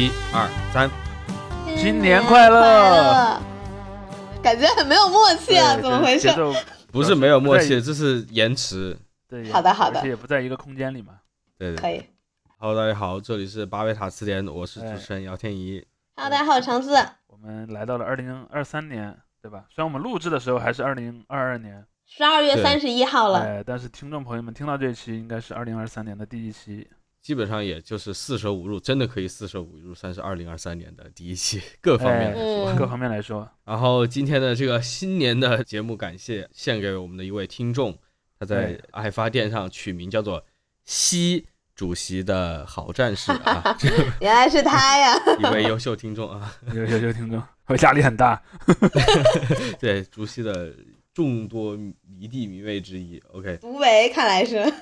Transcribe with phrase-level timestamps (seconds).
[0.00, 0.90] 一二三，
[1.76, 3.38] 新年快乐！
[4.42, 6.30] 感觉很没有默契啊，怎么回事？
[6.90, 8.96] 不是没有默契，这是延迟。
[9.28, 11.18] 对，好的好的，也不在一个空间里嘛。
[11.58, 12.02] 对，可以。
[12.56, 15.84] Hello，大家好，这里是巴贝塔词典，我是主持人姚天怡。
[16.16, 16.96] Hello，大家好，我橙子。
[17.26, 19.66] 我们来到了二零二三年，对吧？
[19.68, 26.88] 虽然我们录制的时候还是二零二二年十二月三十一号了，哎，但是听众朋友们听到这期应该是二零二三年的第一期。
[27.22, 33.48] 基本上也就是四舍五入，真的可以四舍五入算是二零二三年的第一期，各方面来说，各方面来说。
[33.64, 37.98] 然后今天的这个新年的节目，感谢献给我们的一位听众，
[38.38, 40.42] 他在爱发电上取名叫做
[40.86, 43.76] “西主席的好战士 ”啊，
[44.20, 48.42] 原来是他呀， 一位优秀听众啊， 优秀听众，我压力很大。
[49.78, 50.74] 对，主席的
[51.12, 54.72] 众多迷弟迷妹之一，OK，独为看来是。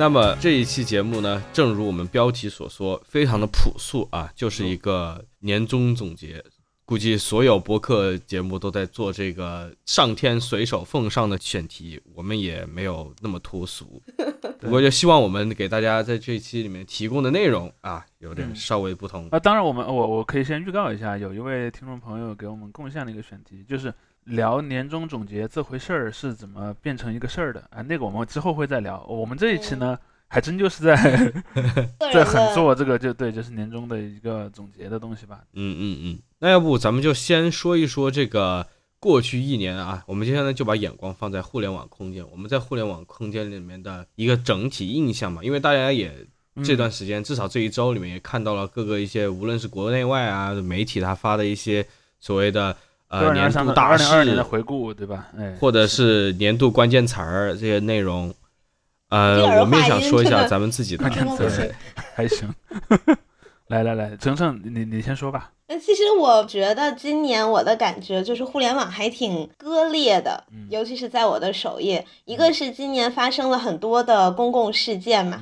[0.00, 6.42] 那么这一期节目呢，正如我们标题所说，非常的朴素啊，就是一个年终总结。
[6.86, 14.02] 估计所有播客节目都在做这个上天随手奉上的选题，我们也没有那么脱俗。
[14.58, 19.28] 不过就希望我们给大家在这一期里面提供的内容啊，有点稍微不同。
[19.28, 23.92] 啊，当然我们我我可以先预告一下，有一位听众朋友给我们贡献了一个选题，就是。
[24.24, 27.82] 聊年终总结这回事儿是怎么变成一个事儿的啊？
[27.82, 29.02] 那个我们之后会再聊。
[29.08, 30.94] 我们这一期呢，还真就是在
[32.12, 35.40] 在很做这个，就对，就是年终的一个总结的东西吧。
[35.54, 36.18] 嗯嗯嗯。
[36.38, 38.66] 那要不咱们就先说一说这个
[39.00, 45.42] 过去一年啊，我们接下来就把眼光放在互联网空间，我们在互联网空间里面的一个整体印象嘛。
[45.42, 46.14] 因为大家也
[46.62, 51.84] 这段时间，至少这一周里面也看到了各个一些，无论是国内外啊媒体他发的一些
[52.20, 52.76] 所谓的。
[53.10, 55.26] 呃，年度大事年的回顾，对吧？
[55.36, 58.32] 哎，或者是年度关键词儿这些内容，
[59.08, 61.74] 呃，我们也想说一下咱们自己的关键词，
[62.14, 62.48] 还行。
[63.66, 65.50] 来来来，程程，你你先说吧。
[65.66, 75.40] 那其实我觉得今年我的感觉就是互联网还挺割裂的，尤其是在我的首页，一个是今年发生了很多的公共事件嘛，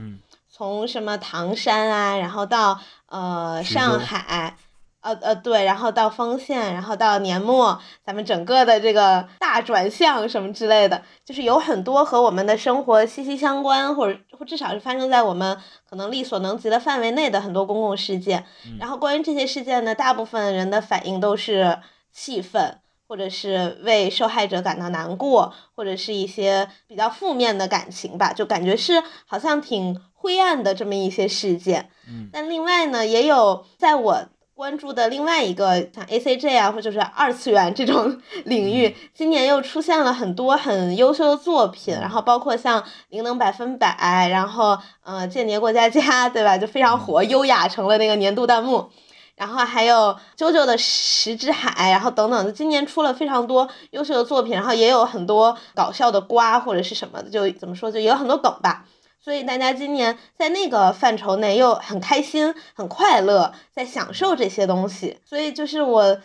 [0.51, 4.57] 从什么唐山啊，然后到呃上海。
[5.01, 15.57] 呃呃对，然后到丰县，然后到年末，咱们整个的这个大转向什么之类的，就是有很多和我们的生活息息相关，或者或至少是发生在我们
[15.89, 18.45] 可能力所能及的范围内的很多公共事件。
[18.81, 21.79] 然后关于这些事件呢，大部分人的反应都是
[22.13, 31.89] 气愤，或者是为受害者感到难过，或者是一些比较负面的感情吧，就感觉是好像挺灰暗的这么一些事件。
[32.09, 34.25] 嗯，但另外呢，也有在我。
[34.59, 43.97] 关注的另外一个像 A C G 啊，或者是二次元这种 领域，今年又出现了很多很优秀的作品，然后包括像《灵能百分百》，
[44.29, 46.59] 然后呃《间谍过家家》，对吧？
[46.59, 48.91] 就非常火，优雅成了那个年度弹幕。
[49.37, 49.95] 然后还有
[50.37, 58.85] 《啾啾的石之海》，然后等等，今年出了非常多优秀的作品，然后也有很多搞笑的瓜或者是什么的，就怎么说，就也有很多梗吧。
[59.29, 65.19] 所以大家今年在那个范畴内又很开心、很快乐，在享受这些东西。
[65.23, 66.19] 所以就是我，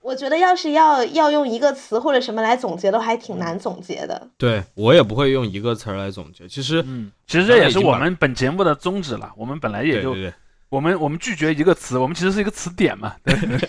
[0.00, 4.28] 我觉得要是要要用一个词或者什么来总结的话，还挺难总结的。
[4.36, 6.46] 对我也不会用一个词儿来总结。
[6.46, 9.32] 其实，嗯，其实这也是我们本节目的宗旨了。
[9.36, 10.14] 我们本来也就，
[10.68, 13.16] 我们我们拒绝一个词，我们其实是一个词典嘛。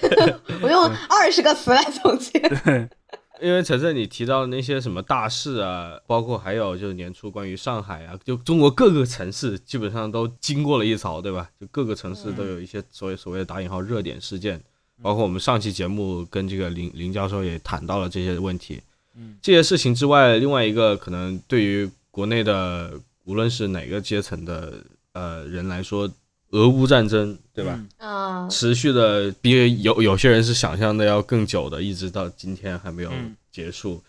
[0.61, 2.39] 我用二十个词来总结。
[3.41, 11.49] 因为晨晨你提到的那些什么大事啊，包括还有就是年初关于上海啊，就中国各个城市基本上都经过了一槽，对吧？
[11.59, 14.61] 就各个城市都有一些所谓所谓的打引号热点事件，
[15.01, 18.81] 包括我们上期节目跟这个林林教授也谈到了这些问题。
[19.15, 22.91] 嗯，这些事情之外，另外一个可能对于国内的
[23.25, 24.73] 无论是哪个阶层的
[25.13, 26.09] 呃人来说。
[26.51, 27.79] 俄乌战争，对吧？
[27.97, 33.11] 啊，持续的比有有些人是想象的要更久的，一直到今天还没有
[33.59, 34.01] 结束。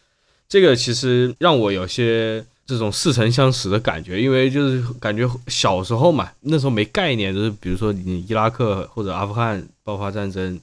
[0.49, 10.61] 这个其实让我有些这种似曾相识的感觉，因为就是感觉小时候嘛，那时候没概念，就是比如说你伊拉克或者阿富汗爆发战争，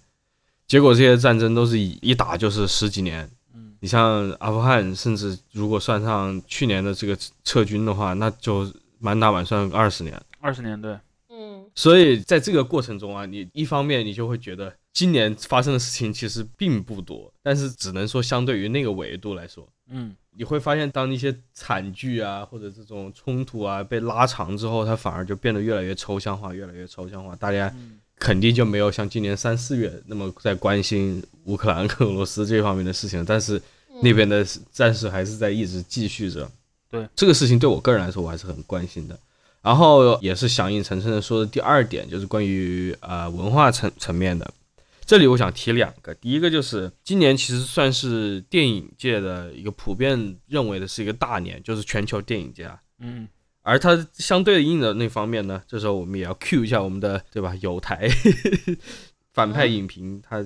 [0.68, 3.30] 结果这些战争都是一一打就是十几年。
[3.54, 10.22] 嗯，你像阿富汗，甚至如果算上去年的这个撤军的话，那就满打满算二十年。
[10.40, 10.98] 二十年，对。
[11.30, 27.36] 嗯所以在这个过程中啊，你一方面你就会觉得今年发生的事情其实并不多，但是只能说相对于那个维度来说，嗯，你会发现，当一些惨剧啊或者这种冲突啊被拉长之后，它反而就变得越来越抽象化，越来越抽象化。
[27.36, 27.72] 大家
[28.18, 33.62] 肯定就没有像今年三四月那么在关心乌克兰跟、俄罗斯这方面的事情，但是
[34.02, 36.50] 那边的战事还是在一直继续着。
[36.90, 39.16] 对这个事情，对我个人来说，我还是很关心的。
[39.62, 44.52] 然后也是响应陈晨的说的第二点，就是关于呃文化层层面的。
[45.08, 52.78] 这里我想提两个，第一个就是今年其实算是电影界的一个普遍认为的是一个大年，就是全球电影节啊。
[53.00, 53.28] 嗯。
[53.62, 57.54] 而它相对应的那方面呢，这时候我们也要 cue 一下我们的对吧？
[57.62, 58.10] 有台
[59.34, 60.42] 反派影评，他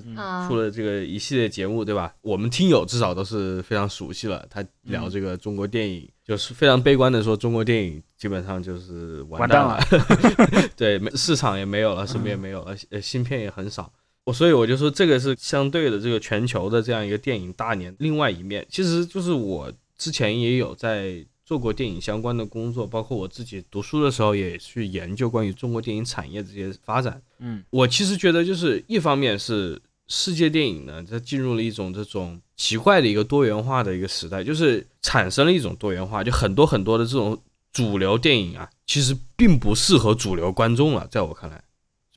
[0.48, 2.14] 出了这个一系列节目，对吧？
[2.22, 4.46] 我们听友至少都是非常熟悉了。
[4.50, 9.80] 他聊这个中国电影，就是非常悲观的说，中国电影基本上就是完蛋了，
[10.75, 13.92] 对，市场也没有了，什么也没有了，呃，芯片也很少。
[14.23, 17.95] 我所以我就说，这个是相对的这个全球的这样一个电影大年。
[18.00, 27.21] 另外一面，其实就是我之前也有在做过电影相关的工作，包括我自己读书的时候也去研究关于中国电影产业这些发展。
[27.39, 37.41] 嗯，我其实觉得就是一方面是世界电影呢，它进入了一种这种奇怪的一个多元化的一个时代，就是产生了一种多元化，就很多很多的这种
[37.73, 41.63] 主流电影啊，其实并不适合主流观众了，在我看来。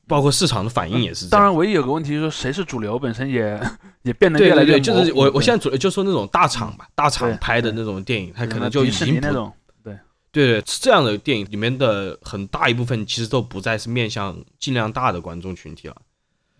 [0.07, 1.27] 包括市场的反应也是。
[1.29, 3.59] 当然，唯一有个问题就是，谁是主流本身也
[4.03, 9.51] 也变得越来越就是我我现在主就说那种大厂吧，大厂拍的那种电影，它可能就已经那种
[9.83, 9.93] 对
[10.31, 15.95] 对对，这样的电影里面的很大一部分其实都不再是面向尽量大的观众群体了。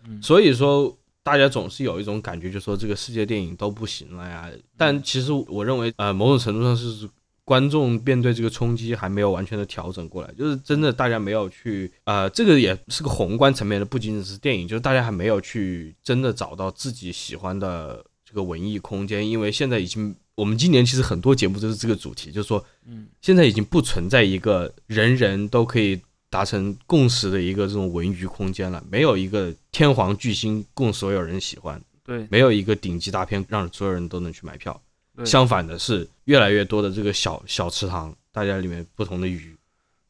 [0.06, 4.48] 嗯，所以说大家总是有一种感觉，就说这个世界电影都不行了呀。
[4.76, 7.08] 但其实我认为，呃，某种程度上是。
[7.46, 34.82] 观众面对这个冲击还没有完全的调整过来，就是真的大家没有去，呃，这个也是个宏观层面的，不仅仅是电影，就是大家还没有去真的找到自己喜欢的这个文艺空间，因为现在已经，我们今年其实很多节目都是这个主题，就是说，嗯，现在已经不存在一个人人都可以达成共识的一个这种文娱空间了，没有一个天皇巨星供所有人喜欢，对，没有一个顶级大片让所有人都能去买票。
[35.24, 39.56] 相反的是，越来越多的这个小小池塘，大家里面不同的鱼，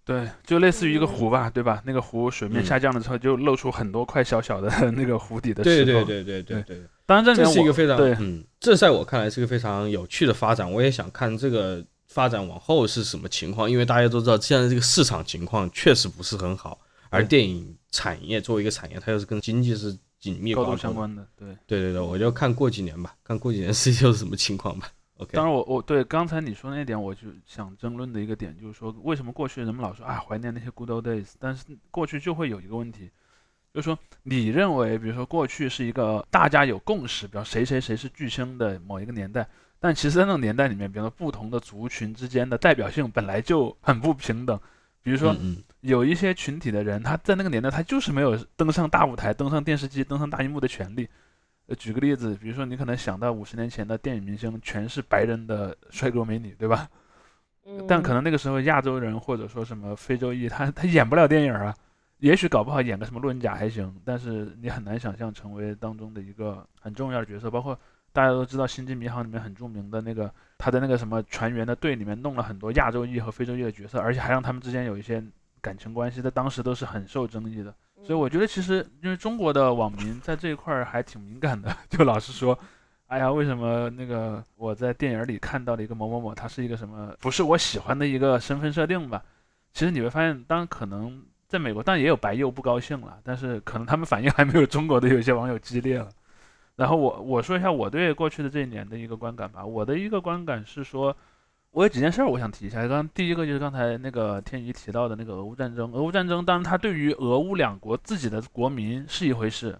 [0.04, 1.82] 对，就类似于一个湖吧，对吧？
[1.84, 5.84] 那个湖水面下降了之后，就露出很多块小小的那个湖底的石头。
[5.84, 6.82] 对对对对对对。
[7.04, 10.70] 当然，这是一个非常对，嗯，这在我看来是个非常有趣的发展。
[10.70, 16.80] 我也想看这个发展往后是什么情况，因为大家都知道现在这个市场情况确实不是很好，
[17.10, 21.24] 而电影产业作为一个产业，它又是跟经济是紧密高度相关的。
[21.36, 24.88] 对对对对，我就看过几年吧，看过几年世界又是什么情况吧。
[25.32, 33.10] 当然，我我对刚才你说那点，我就想争论的一个点，就是说，为什么过去人们老说啊怀念那些 good old days，但是过去就会有一个问题，
[33.72, 39.48] 就是说，你认为，比如说过去是一个大家有共识，比如谁谁谁是巨星的某一个年代，
[39.80, 44.60] 但其实在那种年代里面，比如说不同的族群之间的代表性本来就很不平等，
[45.02, 45.34] 比如说
[45.80, 51.08] 有一些群体的人，他在那个年代他就是没有登上大舞台、登上电视机、登上大荧幕的权利。
[51.66, 56.88] 呃，举个例子，比如说你可能想到五十年前的电影明星全是白人的帅哥美女，对吧？
[57.88, 61.74] 但可能那个时候亚洲人或者说什么非洲裔，他他演不了电影啊。
[62.18, 67.50] 也许搞不好演个什么路人甲还行，但是你很难想象成为当中的一个很重要的角色。
[67.50, 67.78] 包括
[68.10, 75.22] 大家都知道《星际迷航》里面很著名的那个，他在那个什么船员的队里面弄了很多亚洲裔和非洲裔的角色，而且还让他们之间有一些
[75.60, 77.74] 感情关系，在当时都是很受争议的。
[78.04, 82.56] 所以我觉得其实因为中国的网民在这一块儿还挺敏感的， 就老是说，
[83.06, 89.22] 哎呀，为什么那个我在电影里看到的一个某某某，他是一个什么不是我喜欢的一个身份设定吧？
[89.72, 96.08] 其实你会发现，当然可能在美国，但也有白右不高兴了，但是可能他们反应还没有中国的有些网友激烈了。
[96.76, 101.16] 然后我我说一下我对过去的这一年的一个观感吧，我的一个观感是说。
[101.76, 105.92] 我有几件事儿我想提一下，刚第一个就是刚才那个天宇提到的那个俄乌战争。
[105.92, 109.78] 俄乌战争当然它对于俄乌两国自己的国民是一回事，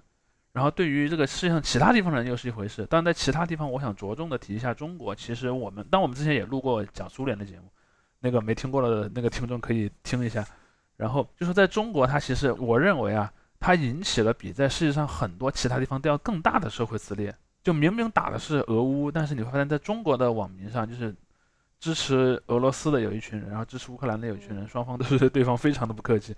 [0.53, 2.87] 然后对于这个世界上其他地方人又是一回事。
[2.91, 5.15] 但在其他地方，我想着重的提一下中国。
[5.15, 7.73] 其实我们，当我们之前也录过讲苏联的节目，
[8.21, 10.47] 那个没听过的那个听众可以听一下。
[10.99, 17.35] 然后就是在中国，它其实我认为啊，它引起了比在世界上很多其他地方都要更大的社会撕裂。
[17.65, 21.17] 就明明打的是俄乌，但是你会发现在中国的网民上就是。
[21.79, 26.35] 支持俄罗斯的有一群人，然后支持乌克兰的有一群人，双方都是对对方非常的不客气。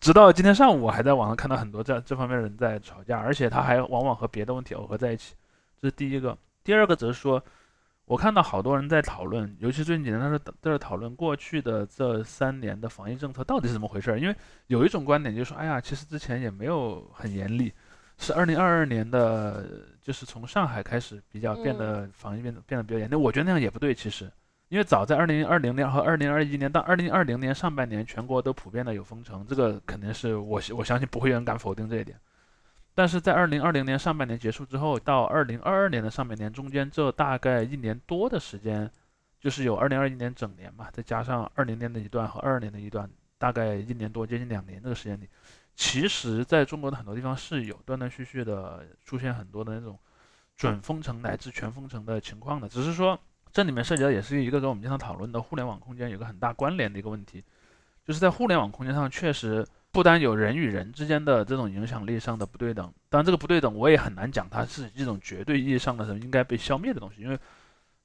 [0.00, 5.34] 直到今天上午，我还在网上看到很多这这方面的人在吵架，而且他还往往和别的问题耦合在一起。
[5.80, 6.36] 这是第一个。
[6.64, 7.42] 第二个则是说，
[8.06, 14.18] 我看到好多人在讨论，尤其最近几年，他是在讨论过去的这三年的防疫政策到底是怎么回事。
[14.18, 14.34] 因为
[14.68, 17.72] 有一种观点就是说，哎呀，其实之前也没有很严厉，
[18.18, 19.66] 是二零二二年的，
[20.02, 23.08] 就是从上海开始比较变得防疫变得变得比较严。
[23.10, 24.30] 那我觉得那样也不对，其实，
[24.70, 32.16] 因为早在二零二零年和二零二一年到二零二零年上半年，全国都普遍的有封城，这个肯定是我我相信不会有人敢否定这一点。
[32.94, 38.88] 但是在二零二零年上半年结束之后，到二零二二年的上半年中间，这大概一年多的时间，
[39.40, 45.28] 就是有二零二一年整年嘛，再加上二零年的一段和二二年的一段，大概一年多，接近两年这个时间里，
[45.74, 49.98] 其实在中国的很多地方是有断断续续的出现很多的那种
[50.56, 52.68] 准封城乃至全封城的情况的。
[52.68, 53.18] 只是说
[53.52, 57.44] 这里面涉及到也是一个跟我们经常讨论的互联网空间有个很大关联的一个问题，
[58.04, 59.66] 就是在互联网空间上确实。
[59.92, 67.36] 不单有人与人之间的这种影响力上的不对等，当然这个不对等我也很难讲它是一种绝对意义上的什么应该被消灭的东西，因为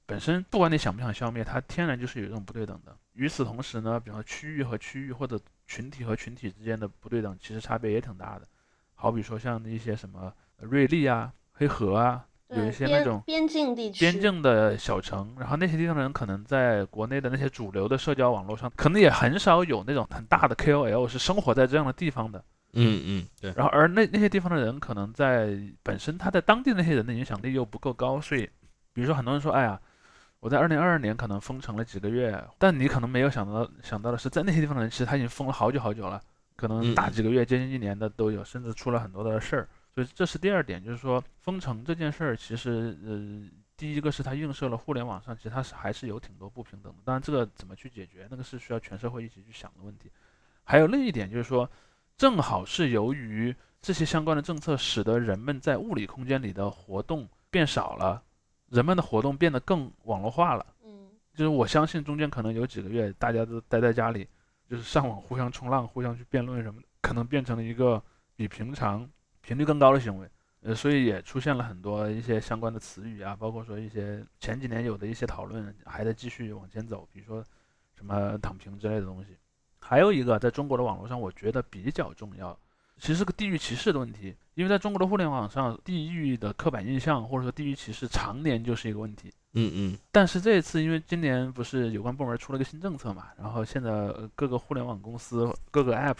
[0.04, 2.92] 本身不管你想不想消灭，它天然就是有一种不对等的。
[3.12, 5.38] 与此同时呢，比方说区域和区域或者
[5.68, 8.48] 群体和群体之间的不对等，其实差别也挺大的。
[8.96, 12.26] 好比说像一些什么瑞丽啊、黑河啊。
[12.48, 22.42] 有一些那种边境地区、边境的小城，然后那些地方的人可能在国内的那些主流的社交网络上，可能也很少有那种很大的 KOL 是生活在这样的地方的。
[22.74, 23.52] 嗯嗯，对。
[23.56, 28.48] 然后而那那些地方的人，可能在本身他在当地那些人的影响力又不够高，所以，
[28.92, 29.80] 比如说很多人说，哎呀，
[30.40, 36.20] 我在二零二二年可能封城了几个月，但你可能没有想到想到的是，在那些地方的人其实他已经封了好久好久了，
[36.54, 39.68] 可能大几个月、接近一年的都有，甚至出了很多的事儿。
[39.96, 46.98] 所以这是第二点，就是说封城这件事儿，其实呃，第一个是它映射了互联网上，其实它是还是有挺多不平等的。
[47.02, 50.12] 当然，这个怎么去解决，那个是需要全社会一起去想的问题。
[50.64, 51.66] 还有另一点就是说，
[52.18, 58.22] 正好是由于这些相关的政策，使得人们在物理空间里的活动变少了，
[58.68, 60.66] 人们的活动变得更网络化了。
[60.84, 64.28] 嗯，就是我相信中间可能有几个月，大家都待在家里，
[64.68, 68.02] 就是上网互相冲浪、互相去辩论什么的，可能变成了一个
[68.36, 69.08] 比平常。
[69.46, 70.28] 频率更高的行为，
[70.62, 77.44] 呃，所以也出现了很多一些相关的词语啊，包括说一些前几年有的一些讨论还在继续往前走，比如说
[77.94, 79.36] 什么躺平之类的东西。
[79.78, 82.58] 还有一个在中国的网络上，我觉得比较重要，
[82.98, 89.32] 其实是个地域歧视的问题，因为在中国的互联网上，地域的刻板印象或者说地域歧视常年就是一个问题。
[89.52, 89.98] 嗯嗯。
[90.10, 96.16] 但是这一次，因为今年不是有关部门出了个新政策嘛，然后现在各个互联网公司各个 App。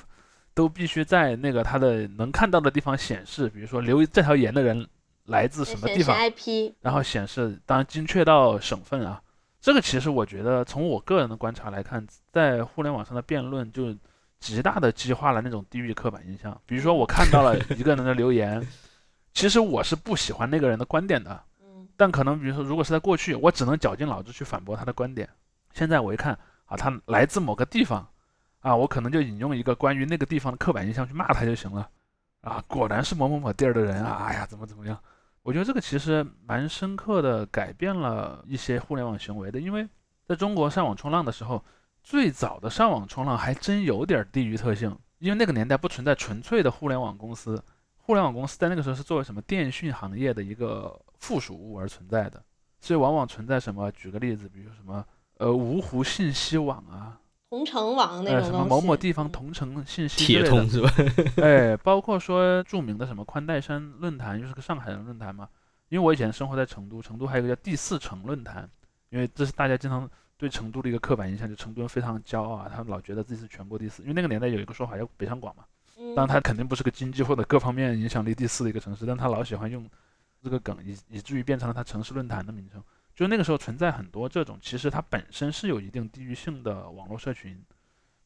[0.57, 4.89] 都必须在那个他的能看到的地方显示，比如说留这条言的人
[5.27, 9.21] 来自什么地方，IP，然后显示，当然精确到省份啊。
[9.61, 13.95] 这个其实我觉得，从我个人的观察来看，在互联网上的辩论就
[14.41, 16.59] 极大的激化了那种地域刻板印象。
[16.65, 18.67] 比如说，我看到了一个人的留言，
[19.35, 21.39] 其实我是不喜欢那个人的观点的，
[21.99, 25.29] 但可能比如说，如果是在过去，我只能绞尽脑汁去反驳他的观点。
[25.75, 26.33] 现在我一看
[26.65, 28.09] 啊，他来自某个地方。
[28.67, 31.89] 啊，我可能就引用一个关于那个地方的刻板印象去骂他就行了。
[32.41, 34.99] 啊，果然是某某某地儿的人啊，哎呀，怎么怎么样？
[35.45, 39.61] 我觉得这个其实蛮深刻的改变了一些互联网行为的。
[39.61, 39.89] 因为
[40.25, 41.65] 在中国上网冲浪的时候，
[42.03, 47.63] 最早的上网冲浪还真有点地域特性，因为那个年代不存在纯粹的互联网公司，
[47.99, 52.43] 互联网公司在那个时候是作为什么电讯行业的一个附属物而存在的，
[52.81, 53.93] 所以往往存在什么？
[53.93, 55.07] 举个例子，比如什么
[55.37, 57.17] 呃芜湖信息网啊。
[57.57, 60.93] 同城网那种什么某某地方同城信息铁通是吧？
[61.43, 65.49] 哎，包括说著名的什么宽带山论坛，就是个上海人论坛嘛。
[65.89, 68.69] 因为我以前生活在成都，成都还有一个叫第四城论坛，
[69.09, 74.03] 因为这是大家经常对成都的一个刻板印象，就成都人非常骄傲啊，他们老觉得自己是全国第四。
[74.03, 75.65] 因为那个年代有一个说法叫北上广嘛，
[76.15, 79.89] 当然他肯定不是个经济或者各方面影响力第四的一个城市，但他老喜欢用
[80.43, 82.83] 这个梗，以以至于变成了他城市论坛的名称。
[83.17, 87.59] 就那个时候存在很多这种，其实它本身是有一定地域性的网络社群，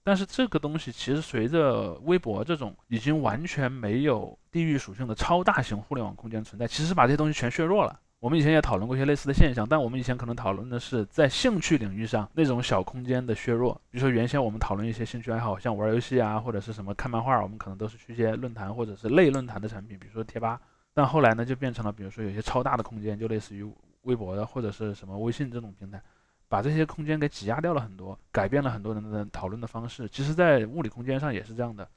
[0.02, 8.00] 但是这个东西其实随着微博这种已经完全没有地域属性的超大型互联网空间存在，其实把这些东西全削弱了。
[8.18, 20.60] 我们以前也讨论过一些类似的现象，但我们以前可能讨论的是在兴趣领域上那种小空间的削弱，比如说原先我们讨论一些兴趣爱好，像玩游戏啊，或者是什么看漫画，我们可能都是去一些论坛或者是类论坛的产品，比如说贴吧。
[20.92, 23.64] 但后来呢，就变成了比如说有些超大的空间，就类似于。
[24.02, 26.02] 微博的或者是什么微信这种平台，
[26.48, 30.08] 把这些空间给挤压掉了很多，改变了很多人的讨论的方式。
[30.08, 31.88] 其实，在物理空间上也是这样的。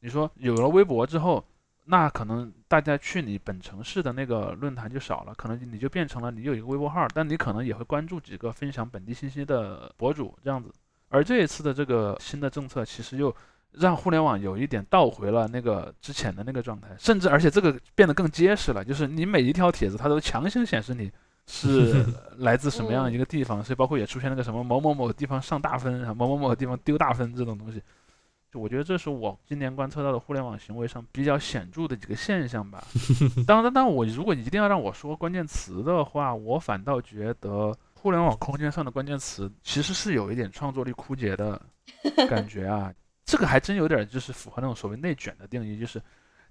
[0.00, 1.44] 你说有了微博之后，
[1.84, 10.72] 那可能大家去你本城市的那个论坛就少了，可能你就变成了你有一个微博号，但你可能也会关注几个分享本地信息的博主这样子。
[11.08, 13.34] 而这一次的这个新的政策，其实又
[13.72, 21.10] 让互联网有一点倒回了那个之前的那个状态，甚至而且这个变得更结实了，就是你每一条帖子它都强行显示你。
[21.46, 22.04] 是
[22.38, 23.62] 来自什么样一个地方？
[23.62, 27.82] 所以包括也出现那个什么某某某地方上大分，某某某地方丢大分这种东西，
[28.50, 32.84] 就我觉得这是我今年观测到的互联网行为上比较显著的几个现象吧。
[33.46, 41.60] 当然，当我如果一定要让我说关键词的话，我反倒觉得互联网空间上的关键词其实是有一点创作力枯竭的
[42.28, 42.92] 感觉啊。
[43.24, 46.02] 这个还真有点就是符合那种所谓内卷的定义，就是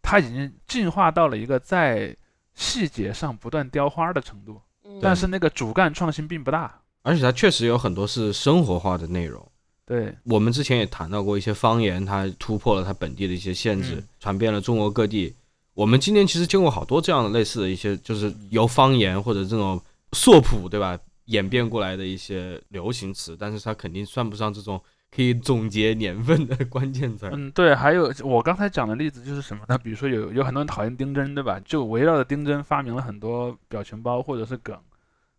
[0.02, 2.16] 它已经进化到了一个在
[2.56, 4.60] 细节上不断雕花的程度，
[5.00, 6.82] 但是那个主干创新并不大。
[7.04, 9.46] 而且它确实有很多是生活化的内容。
[9.86, 15.34] 对我们之前也谈到过一些方言，它突破了它本地的一些限制，传遍了中国各地。
[15.74, 19.82] 我们今年其实见过好多这样的类似的一些，就是由方言或者这种
[20.14, 24.82] 硕普对吧演变过来的一些流行词，但是它肯定算不上这种
[25.14, 27.30] 可以总结年份的关键词。
[27.34, 27.76] 嗯，对。
[27.76, 29.78] 还有我刚才讲的例子就是什么呢？
[29.84, 31.60] 比如说有有很多人讨厌丁真，对吧？
[31.66, 34.80] 就围绕着丁真发明了很多表情包，或者是梗，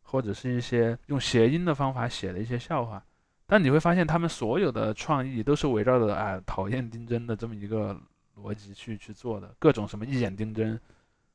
[0.03, 3.03] 或者是一些用谐音的方法写的一些笑话。
[3.47, 7.99] 但你会发现，他们所有的创意都是围绕着啊讨厌丁真的这么一个
[8.37, 10.79] 逻辑去去做的，各种什么一眼丁真。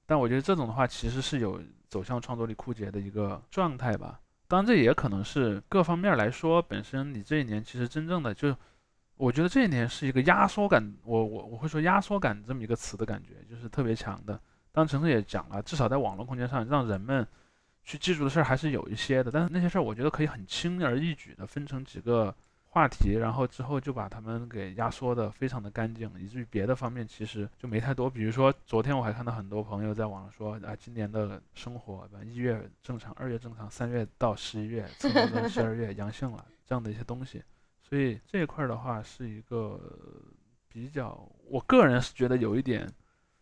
[0.05, 4.19] 但我觉得这种的话，其实是有走向创作力枯竭的一个状态吧。
[4.47, 8.55] 当然，这也可能是各方面来说，本身你这一年其实真正的就，
[9.15, 14.39] 我觉得这一年是一个压缩感，我我我会说压缩感这么一个词的感觉，就是特别强的。
[14.71, 17.27] 当陈晨也讲了，至少在网络空间上，让人们。
[17.89, 22.35] 去记住的事儿还是有一些的，但是那些事儿我觉得可以很轻而易举的分成几个
[22.77, 28.07] 话题，然后之后就把他们给压缩的非常的干净，以至于别的方面其实就没太多。
[28.07, 37.41] 比如说昨天我还看到很多朋友在网上说啊，今年的生活，一月正常，二月正常，三月到十一月，测到十二月阳性了这样的一些东西。
[37.81, 39.81] 所以这一块的话是一个
[40.71, 42.87] 比较，我个人是觉得有一点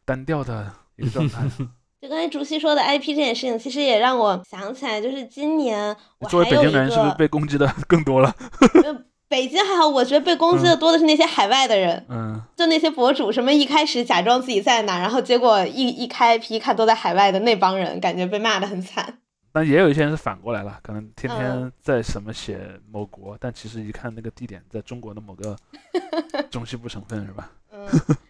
[0.05, 1.45] 单调的一个状态。
[2.01, 8.31] 就刚才竹溪说的 IP 这件事情，其实也让我想起来，就是今年我作为北京人，是不是被攻击的更多了？
[9.27, 19.19] 北京还好，我觉得被攻击的多的是那些海外的人，嗯，就那些博主，什么一开始假装自己在哪，然后结果一一开 IP 看都在海外的那帮人，感觉被骂的很惨。
[19.51, 22.59] 但也有一些人是反过来了，可能天天在什么写
[22.91, 25.55] 某国，但其实一看那个地点在中国的某个
[26.51, 27.51] 中西部省份，是吧？
[27.71, 27.87] 嗯，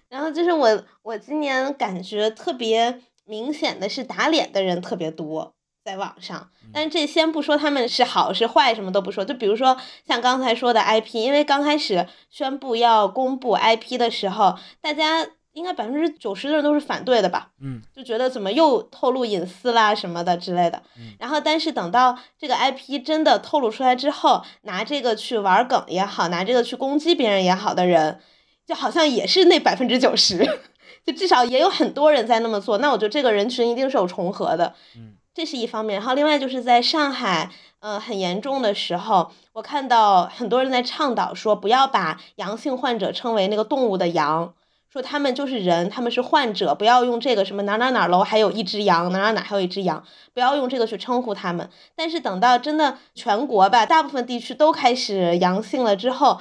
[0.09, 3.01] 然后就是我，我今年感觉特别。
[3.27, 5.55] 明显的是打脸的人特别多，
[5.85, 17.51] 在网上，但是这先不说他们是好是坏，什么都不说，就比如说像刚才说的 IP，因为刚开始宣布要公布 IP 的时候，大家应该百分之九十的人都是反对的吧？
[17.61, 20.81] 嗯，就觉得怎么又透露隐私啦什么的之类的。
[21.19, 28.19] 然后，但是等到这个 IP 真的透露出来之后，拿这个去玩梗也好，拿这个去攻击别人也好的人，
[28.65, 30.43] 就好像也是那百分之九十。
[31.05, 35.99] 就至少也有很多人在那么做，那我觉得这个人群一定是有重合的，嗯，这是一方面。
[35.99, 44.53] 然后另外就是在上海，呃，很严重的时候，我看到很多人在倡导说，不要把阳性患者称为那个动物的羊，
[44.89, 51.69] 说他们就是人，他们是患者，不要用这个什么哪哪哪楼还有一只羊，哪哪哪还有一只羊，不要用这个去称呼他们。
[51.95, 56.39] 但是等到真的全国吧，大部分地区都开始阳性了之后。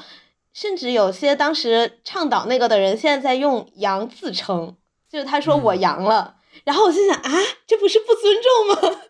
[0.57, 4.77] 甚至有些当时倡导那个的人，现在在用“阳”自称，
[5.11, 7.31] 就是他说我阳了，然后我心想啊，
[7.67, 9.01] 这不是不尊重吗？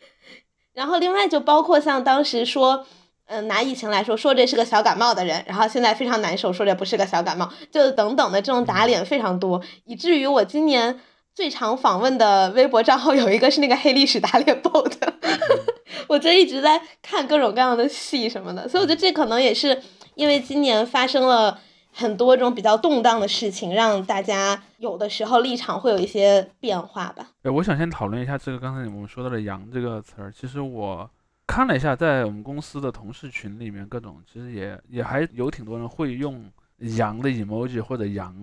[0.74, 2.86] 然后另外就包括像当时说，
[3.26, 11.00] 嗯，拿疫情来说，说这是个小感冒的人，然后现在非常难受，说这不是个小感冒，就等等的这种打脸非常多，以至于我今年
[11.34, 14.92] 最常访问的微博账号有一个是那个黑历史打脸 bot，
[16.08, 19.82] 我就一直在看各种各样的戏什么的，所以我觉得这可能也是。
[20.16, 21.60] 因为今年发生了
[21.98, 27.30] 很多种比较动荡的事情，让大家有的时候立场会有一些变化吧。
[27.42, 30.30] 哎，我想先讨论一下这个刚才我们说到的“阳”这个词儿。
[30.30, 31.10] 其实我
[31.46, 36.44] 看了一下，在我们公司的同事群里面，各种其实也也还有挺多人会用。
[36.98, 38.34] 阳的 emoji 或者阳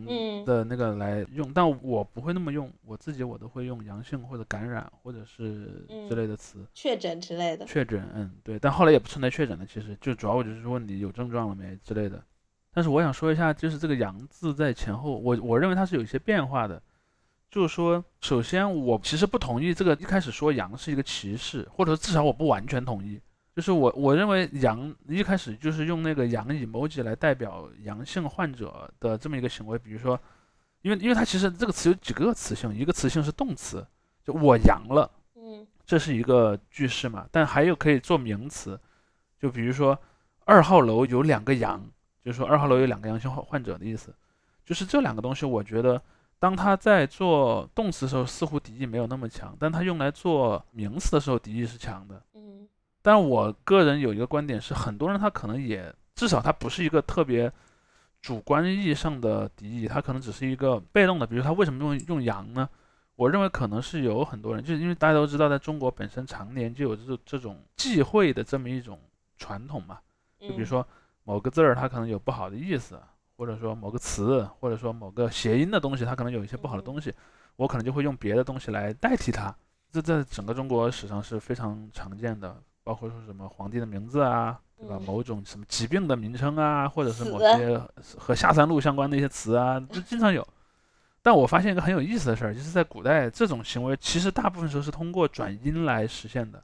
[0.43, 7.63] 的那个来用，但我不会那么用，我自己我都会用阳性或者感染或者是之类的词，确诊之类的。
[7.67, 12.19] 确诊，嗯，对，但后来也不存在确诊了，其实就主要我就是问你有症状了没之类的。
[12.73, 16.81] 但是我想说一下，就是这个阳字在前后，我我认为它是有一些变化的，
[17.51, 23.21] 就是说，首先我其实不同意这个一开始说阳是一个歧视，或者至少我不完全同意。
[23.55, 30.19] 就是我我认为阳一开始就是用那个阳 emoji 来代表阳性患者的这么一个行为，比如说，
[30.81, 33.85] 因为因为它其实这个词有几个词性，一个词性是动词，
[34.25, 38.79] 就我阳了，嗯，这是一个句式嘛，但还有可以做名词，
[39.39, 39.95] 就比如说
[40.45, 41.79] 二号楼有两个阳，
[42.23, 44.13] 就是说二号楼有两个阳性患患者的意思，
[44.65, 46.01] 就是这两个东西，我觉得
[46.39, 52.67] 当他在做动词的时候似乎敌意没有那么强，但他用来做名词的时候敌意是强的，嗯。
[53.01, 57.51] 但我个人有一个观点是，很多人他可能也至少他不是一个特别
[58.21, 61.27] 主观意义上的敌意，他可能只是一个被动的。
[61.27, 62.69] 比如他为什么用用阳呢？
[63.15, 68.99] 我认为可能是有很多人，就是因为大家都知道，在中国本身常年就有这这种忌讳的这么一种
[69.37, 69.99] 传统嘛。
[70.39, 70.85] 就比如说
[71.23, 72.99] 某个字儿，它可能有不好的意思，
[73.37, 77.13] 或者说某个词，或者说某个谐音的东西，它可能有一些不好的东西，
[77.55, 79.55] 我可能就会用别的东西来代替它。
[79.91, 84.59] 这在整个中国史上是非常常见的，包括说什么皇帝的名字啊。
[84.75, 84.99] 对吧？
[85.05, 87.79] 某种什么疾病的名称啊，或者是某些
[88.17, 90.45] 和下三路相关的一些词啊，就经常有。
[91.21, 96.61] 但我发现一个很有意思的事儿，就是在古代，这种行为其实大部分时候是通过转音来实现的。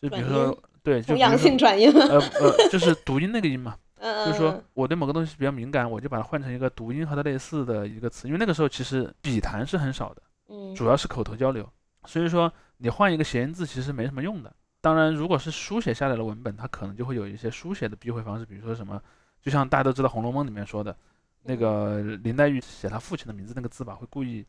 [0.00, 3.76] 就比如说，对，就阳性转音呃呃，就是读音那个音嘛。
[4.00, 8.28] 就是说我对某个东西比较敏感，我就把它换成一个读音和它类似的一个词。
[8.28, 11.68] 因为那个时候其实笔谈是很少的，嗯，主要是口头交流。
[12.04, 14.54] 所以说你换一个谐音字其实没什么用的。
[14.80, 19.02] 当然，如果是书写下来的文本，它可能就会有一些书写的避讳方式，比如说什么，
[19.42, 20.96] 就像大家都知道《红楼梦》里面说的，
[21.42, 24.46] 那个林黛玉写她父亲的名字那个字吧，会故意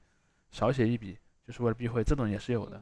[0.52, 2.82] 少写一笔，就是为了避讳，这种也是有的。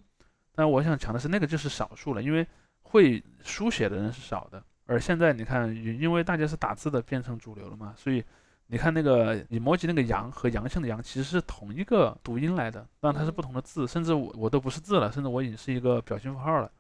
[0.54, 2.46] 但我想强的是，那个就是少数了，因为
[2.82, 4.62] 会书写的人是少的。
[4.88, 8.24] 而现在你看，因为大家是打字的变成主流了嘛，所以
[8.68, 16.72] 你看那个 emoji 那个“阳”和阳性的“阳”其实是同一个读音来的，但它是不同的字，甚至我我都不是字了，甚至我已经是一个表情符号了。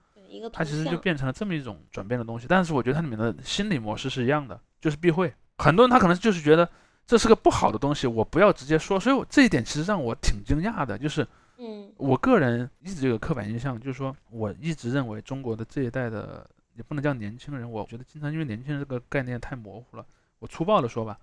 [0.51, 5.33] 它其实就变成了这么一种转变的东西，但是我觉得它里面的心理模式是一样的，就是避讳。
[5.57, 6.67] 很多人他可能就是觉得
[7.05, 8.99] 这是个不好的东西，我不要直接说。
[8.99, 11.25] 所以这一点其实让我挺惊讶的，就是，
[11.57, 16.45] 嗯，我个人一直有刻板印象，就是说我一直认为中国的这一代的
[16.77, 20.05] 也不能叫年轻人，我觉得经常因为年轻人这个概念太模糊了。
[20.39, 21.19] 我粗暴的说吧，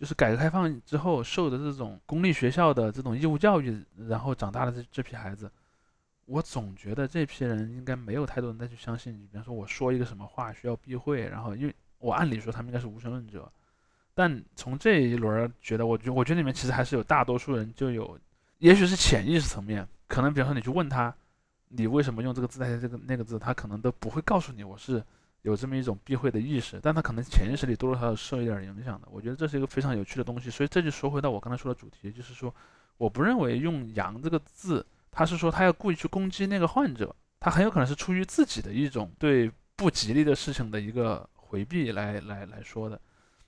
[0.00, 5.48] 就是改革开放之后受的这种公立学校的这种义务教育，然后长大的这这批孩子。
[6.24, 9.28] 我总觉得这批人应该没有太多人再去相信你。
[9.28, 13.48] 比方说，我说一个什么话需要避讳，然后因为我按理说他们应该是无神论者，
[14.12, 18.18] 但从这一轮觉得，我觉我觉得里面其实还是有大多数人就有，
[18.58, 21.14] 也许是潜意识层面，可能比方说你去问他，
[21.68, 25.02] 你为什么用这个字代替这个那个字，他可能都不会告诉你我是
[25.42, 29.08] 有这么一种避讳的意识，但他可能潜意识里多多少少受一点影响的。
[29.10, 32.54] 我觉得这是一个非常有趣的东西，所以这就说回到我刚才说的主题，就是说，
[32.98, 34.84] 我不认为用“羊”这个字。
[35.18, 43.00] 他是说他要故意去攻击那个患者，他很有可能是出于自己的一种对不吉利的事情的一个回避来来来说的。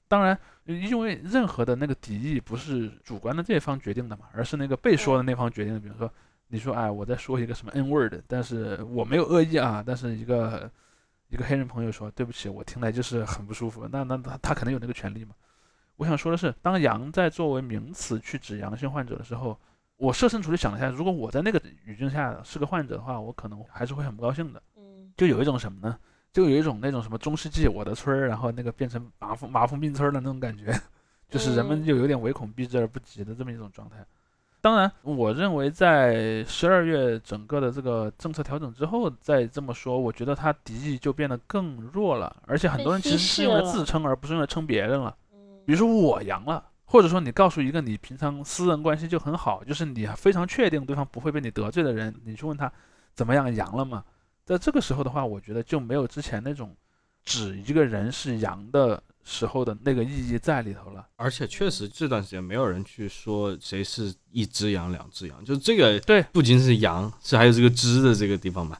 [0.08, 5.78] 当然，因为任何的那个敌意不是主观的这一方决定的嘛，而是那个被说的那方决定的。
[5.78, 6.10] 比如说，
[6.48, 10.70] 你说哎，我在说一个什么 N word，但是我没有恶意啊，但是一个
[11.28, 13.88] 一个黑人朋友说对不起，我听来就是很不舒服。
[13.90, 15.34] 那那他他可能有那个权利嘛？
[15.96, 19.58] 我想说的是，当阳在作为名词去指阳性患者的时候。
[20.00, 24.62] 我设身处地想了一下，如果我在那个语境下是个患者的话，我可能还是会很不高兴的。
[24.76, 25.98] 嗯，就有一种什么呢？
[26.32, 30.72] 就有一种那种什么中世纪我的村儿，然后那个变成麻风麻风病村的那种感觉，
[31.28, 33.96] 就是人们就有点唯恐避之而不及的这么一种状态。
[34.68, 45.16] 当然，我认为在十二月整个的这个政策调整之后再这么说，我觉得他敌意就变得更弱了，而且很多人其实是用来自称而不是用来称别人了。
[45.32, 46.62] 嗯，比如说我阳了。
[46.84, 52.70] 或者说，你告诉一个你平常私人关系就很好，就是你非常确定对方不会被你得罪的人，你去问他
[53.14, 54.04] 怎么样阳了吗？
[54.44, 56.74] 在这个时候的话，我觉得就没有之前那种
[57.24, 61.06] 指一个人是阳的时候的那个意义在里头了。
[61.16, 68.78] 而且确实这段时间没有人去说谁是一只羊两只羊，就是这个对，不仅是羊，是还有这个只的这个地方嘛。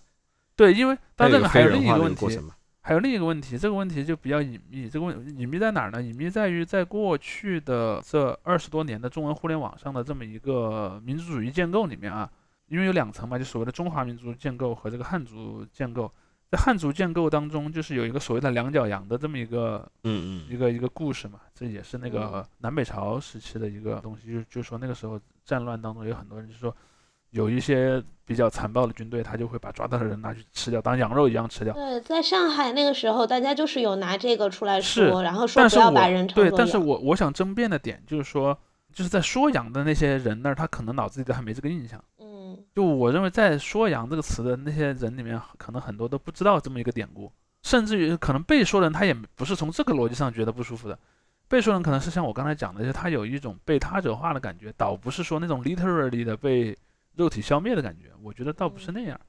[0.57, 2.41] 对，因为但这个还有另一个问题。
[2.81, 4.89] 还有另一个问题，这个问题就比较隐秘。
[4.89, 6.03] 这个问隐秘在哪儿呢？
[6.03, 12.31] 隐秘在于在过去的这二十多年的中文互联网上的这么一个民族主义建构里面啊，
[12.69, 16.11] 因为有两层嘛，就所谓的中华民族建构和这个汉族建构。
[16.51, 21.41] 在汉族建构当中，就是有一个所谓的两脚羊的这么一个，嗯嗯，一个一个故事嘛。
[21.55, 26.75] 这也是那个南北朝时期的一个东西，就就说那个时候战乱当中有很多人就说。
[27.33, 31.75] 有一些比较残暴的军队，他就会把抓到的人拿去吃掉，当羊肉一样吃掉。
[31.75, 38.59] 对，在上海那个时候，大家就是有拿这个出来说，然后说不要把人对，但是我我想争辩的点就是说，
[38.95, 42.03] 就是在说羊的那些人那儿，他可能脑子里都还没这个印象。
[42.75, 50.99] 嗯，就我认为，在说羊这个词的那些人里面，可能很多都不知道这么一个典故，甚至于可能被说人他也不是从这个逻辑上觉得不舒服的，
[51.49, 56.77] 被说人可能是像我刚才讲的，就是他有一种被他者化的感觉，倒不是说那种 literally 的被。
[57.17, 59.21] 肉体消灭的感觉，我觉得倒不是那样，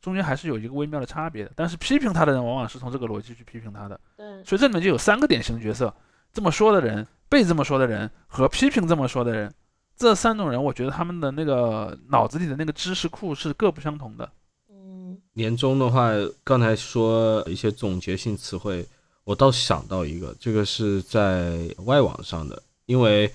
[0.00, 1.52] 中间还是有一个微妙的差别的。
[1.54, 4.42] 但是批评他的人往往是从这个逻辑去批评他的，对。
[4.44, 5.94] 所以这里面就有三个典型角色：
[6.32, 9.52] 这么说的人、被这么说的人和批评这么说的人。
[9.96, 14.28] 这三种人，我觉得他们的那个脑子里的那个知识库是各不相同的。
[14.68, 15.16] 嗯。
[15.34, 16.10] 年终的话，
[16.42, 18.86] 刚才说一些总结性词汇，
[19.24, 23.32] 我倒想到一个，这个是在外网上的，因为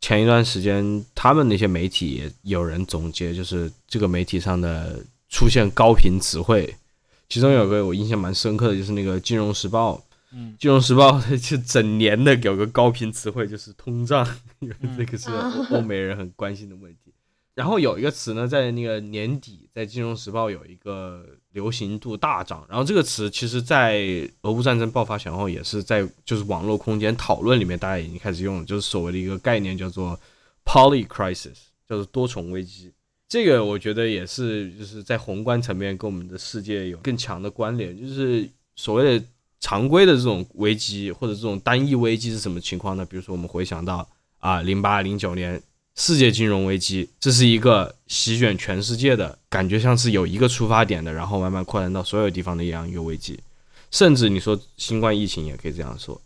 [0.00, 6.74] 前一段时间他们那些媒体也有人总结，就是这个媒体上的出现高频词汇，
[7.28, 9.94] 其中有个我印象蛮深刻的，就是那个《金融时报》。
[10.32, 14.26] 嗯，《金融时报》就整年的有个高频词汇，就是通胀，
[14.58, 15.30] 因为这个是
[15.70, 17.12] 欧美人很关心的问题。
[17.54, 22.66] 然后有一个词呢，在那个年底，在《金融时报》有一个流行度大涨。
[22.68, 30.20] 然后这个词其实，在俄乌战争爆发前后，也是在就是网络空间讨论里面，大家已经开始用了，就是所谓的一个概念，叫做
[30.66, 31.56] poly crisis，
[31.88, 32.92] 叫做多重危机。
[33.28, 39.26] 这个我觉得也是就是在宏观层面跟我们的世界有更强的关联，就是所谓的。
[39.66, 43.04] 常规的这种危机或者这种单一危机是什么情况呢？
[43.04, 45.60] 比如说，我们回想到啊，零八零九年
[45.96, 53.40] 世界金融危机，这是一个席卷全世界的感觉，像是有一个出发点的，然后慢慢扩展到所有地方的一样一个危机。
[53.90, 56.20] 甚至你说新冠疫情也可以这样说。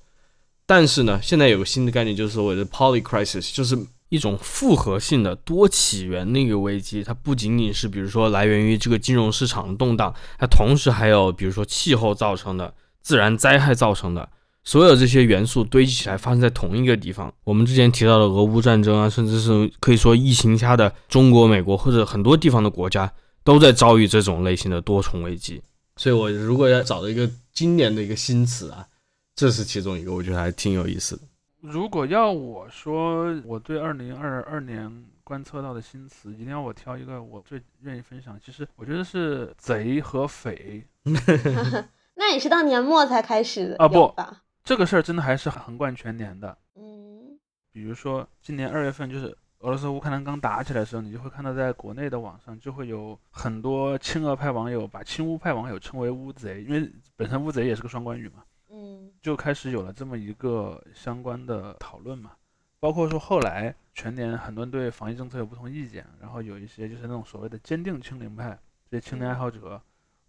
[0.67, 3.75] 但是呢，现在有个新的概念，就是所谓的 poly crisis，就是
[4.11, 7.03] 一种复合性的多起源的一个危机。
[7.03, 12.75] 它不仅仅是比如说来源于这个金融市场的动荡，它同时还有比如说气候造成的。
[13.03, 14.29] 自然灾害造成的
[14.63, 17.33] 所有这些元素堆积起来，发生在同一个地方。
[17.45, 23.11] 我们之前提到的俄乌战争啊，甚至是可以说疫情下的中国、美国或者很多地方的国家，
[23.43, 25.63] 都在遭遇这种类型的多重危机。
[25.97, 28.87] 所以，我如果要找到一个今年的一个新词啊，
[29.35, 31.23] 这是其中一个，我觉得还挺有意思的。
[31.63, 34.91] 如果要我说，我对二零二二年
[35.25, 40.85] 观测到的新词，一定要我挑一个我最愿意分享，其实我觉得是“贼”和“匪”。
[42.31, 43.89] 那也是到年末才开始的啊？
[43.89, 44.15] 不，
[44.63, 46.57] 这个事儿真的还是横贯全年的。
[46.77, 47.37] 嗯，
[47.73, 58.45] 比如说今年二月份，就是俄罗斯乌克兰刚打起来的时候，你就会看到在国内的网上就会有很多亲俄派网友把亲乌派网友称为乌贼，因为本身乌贼也是个双关语嘛。
[58.69, 62.31] 嗯，就开始有了这么一个相关的讨论嘛。
[62.79, 68.57] 包括说后来全年很多人对防疫政策有不同意见，然后有一些就是那种所谓的坚定清零派
[68.89, 69.83] 这些清零爱好者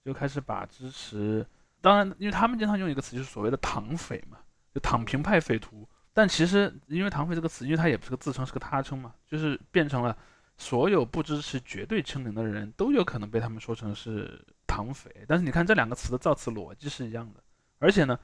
[0.03, 1.45] 就开始把支持。
[1.81, 4.37] 当然，因为他们经常用一个词，就是所谓的“躺匪”嘛，
[4.73, 5.87] 就躺平派匪徒。
[6.13, 10.15] 但其实，因为“躺匪”这个词，因为它也不是个自称，是个他称嘛，就是变成了
[10.57, 15.09] 所有不支持绝对清零的人都有可能被他们说成是躺匪。
[15.27, 17.41] 但是你看这两个词的造词逻辑是一样的，
[17.79, 18.19] 而且呢，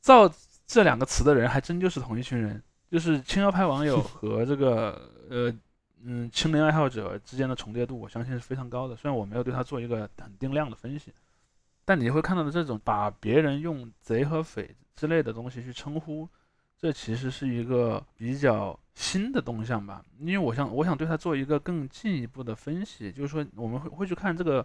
[0.00, 0.32] 造
[0.66, 5.52] 这两个词的人还真就是同一群人，就是亲俄派网友 和这个呃
[6.02, 8.96] 嗯清零爱好者之间的重叠度，我相信是非常高的。
[8.96, 11.12] 虽然我没有对他做一个很定量的分析。
[11.84, 16.28] 但你会看到的这种把别人用贼和匪之类的东西去称呼，
[16.78, 20.04] 这其实是一个比较新的动向吧。
[20.18, 24.64] 因为我想，我想对它做一个更进一步的分析，就是说我们会会去看这个，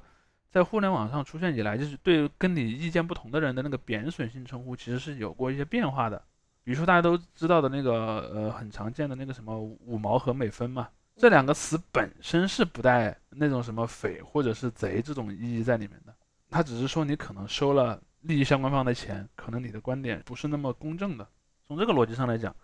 [0.52, 6.22] 在互联网上出现以来，就是对跟你意见不同的人的那个贬损性称呼，其实是有过一些变化的。
[6.64, 16.14] 比如说大家都知道的那个呃很常见的那个什么五毛和美分嘛，这两个词本身是不带那种什么匪或者是贼这种意义在里面的。
[16.50, 21.28] 他只是说你可能收了利益相关方的钱，可能你的观点不是那么公正的。
[21.66, 22.56] 从这个逻辑上来讲，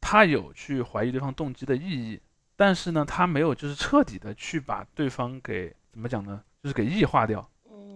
[0.00, 2.20] 他有去怀疑对方动机的意义，
[2.56, 6.42] 但是呢，他没有就是彻底的去把对方给怎么讲呢？
[6.62, 7.48] 就是给异化掉。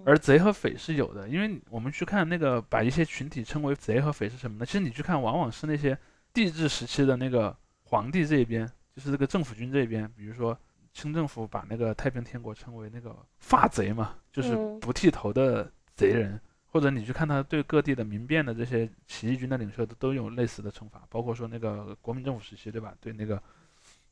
[0.07, 4.67] 而贼和匪是有的，因为我们去看那个把一些群体称为贼和匪是什么呢？
[4.67, 5.99] 其实你去看，往往是那些
[6.33, 10.59] 帝制时期的那个皇帝这边，就是这个政府军这边，比如说。
[10.97, 22.93] 清政府把那个太平天国称为那个发贼嘛，就是不剃头的贼人，或者你去看他对各地的民变的这些起义军的领袖都都有类似的称法，包括说那个国民政府时期，对吧？
[23.01, 23.41] 对那个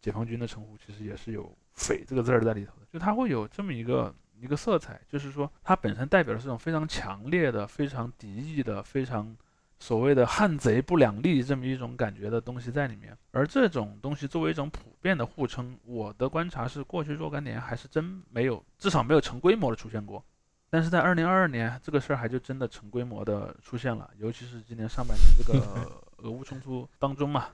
[0.00, 9.36] 解放军的称呼其实也是有“匪”这个字儿在里头的，就他会有这么一个一个色彩，就是说它本身代表的是一种非常强烈的、非常敌意的、非常。
[9.82, 20.24] 所谓的汉贼不两立这么一种感觉的东西在里面，而这种东西作为一种普遍的互称，我的观察是过去若干年还是真没有，至少没有成规模的出现过。
[20.70, 25.90] 但是在二零二二年，这个事儿还就真的成规模的出现了，尤其是今年上半年这个
[26.22, 27.46] 俄乌冲突当中嘛。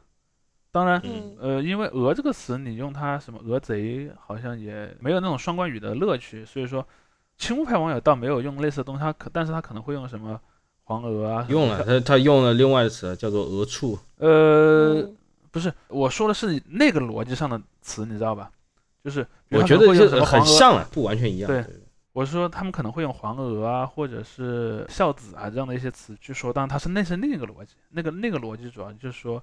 [0.71, 1.01] 当然，
[1.41, 6.45] 呃，因为“俄”这个词，你用它什么“俄贼”，好像也没有那种双关语的乐趣。
[6.45, 6.87] 所以说，
[7.39, 10.39] 亲乌派网友倒没有用类似的东西，他可，但是他可能会用什么？
[10.89, 13.99] 黄鹅啊，用了他，他用了另外的词叫做“鹅畜”。
[14.17, 15.07] 呃，
[15.51, 18.51] 不是，我说的是那个逻辑上的词，你知道吧？
[19.05, 21.47] 就是我觉得就是很像了，不完全一样。
[21.47, 21.63] 对，
[22.15, 29.43] 我是说他们可能会用黄鹅啊，或者是孝子啊这样的一些词去说，当然它是那是另一个逻辑，那个那个逻辑主要就是说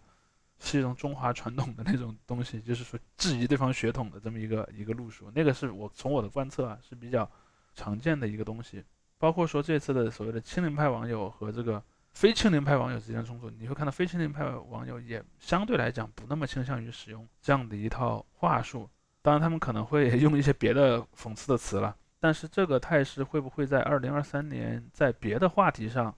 [0.60, 5.30] 是一种中华传统的那种东西，就是说质疑对方血统的这么一个一个路数。
[5.36, 7.30] 那个是我从我的观测啊是比较
[7.76, 8.84] 常见的一个东西。
[9.18, 11.82] 包括说这次的所谓的亲零派网友和这个
[12.14, 18.90] 非亲零派网友之间的冲突，你会看到非亲零派网友也相对来讲不那么倾向于使用这样的一套话术。
[19.22, 21.96] 当然，他们可能会用一些别的讽刺的词了。
[22.20, 26.14] 但是这个态势会不会在二零二三年在别的话题上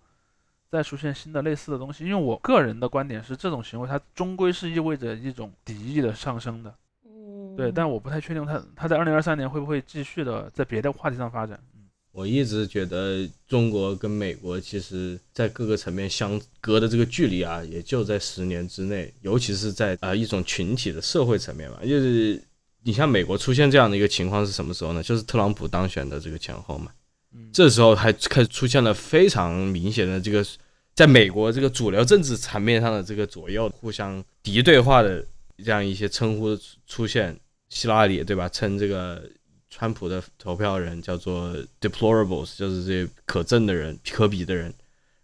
[0.69, 2.05] 再出现新的类似的东西？
[2.05, 6.73] 因为我个人的观点是，这种行为它终归是意味着一种敌意的上升的。
[7.05, 11.59] 嗯，对，但我不太确定它它在二零二三年会不会继续的在别的话题上发展。
[12.17, 21.77] 我一直觉得中国跟美国其实在各个层面相隔的这个距离啊，也就在十年之内，尤其是在啊一种群体的社会层面嘛。
[21.85, 22.41] 就是
[22.81, 25.03] 你像美国出现这样的一个情况是什么时候呢？
[25.03, 26.91] 就是特朗普当选的这个前后嘛。
[27.53, 30.43] 这时候还开始出现了非常明显的这个，
[30.95, 35.23] 在美国这个主流政治层面上的这个左右互相敌对化的
[35.63, 37.39] 这样一些称呼出现。
[37.69, 38.49] 希拉里对吧？
[38.49, 39.21] 称这个。
[39.77, 44.73] 川普的投票人叫做 deplorables，就是这些可憎的人、可比的人。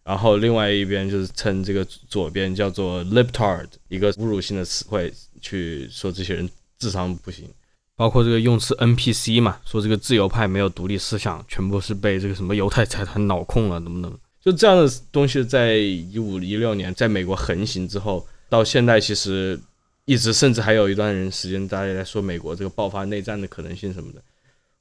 [0.04, 5.12] 然后另外一边就是称这个左边叫做 liptard，一个侮辱性的词汇，
[5.42, 7.50] 去说这些人智商不行。
[7.96, 14.16] 包括这个用词 NPC 嘛，说这个自由派没有独立思想，全部是被这个什么犹太财团脑控了，能不能？
[14.40, 19.60] 就这样的东西，在一五一六年在美国横行之后，到现在其实
[20.06, 24.22] 一直，甚至还有一段人时间，大家在说美国这个爆发内战的可能性什么的。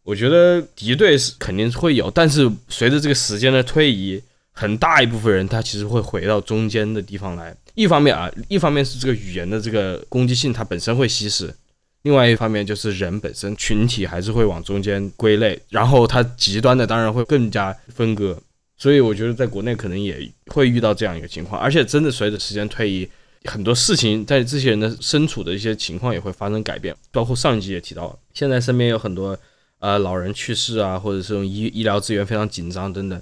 [0.05, 7.55] 我觉得敌对是肯定会有，但是随着这个时间的推移，很大一部分人他其实会回到中间的地方来。
[7.75, 11.47] 一方面啊，一方面是这个语言的这个攻击性它本身会稀释；
[12.03, 18.37] 另外一方面就是人本身群体还是会往中间归类，然后它极端的当然会更加分割。
[18.77, 23.09] 所以我觉得在国内可能也会遇到这样一个情况，而且真的随着时间推移，
[23.45, 26.93] 很多事情在这些人的身处的一些情况也会发生改变。
[27.13, 29.39] 包括上一集也提到了，现在身边有很多。
[29.83, 33.21] 呃，老人去世啊，或者这种医医疗资源非常紧张等等，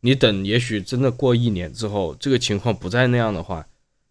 [0.00, 3.64] 你等，也许真的过一年之后，这个情况不再那样的话，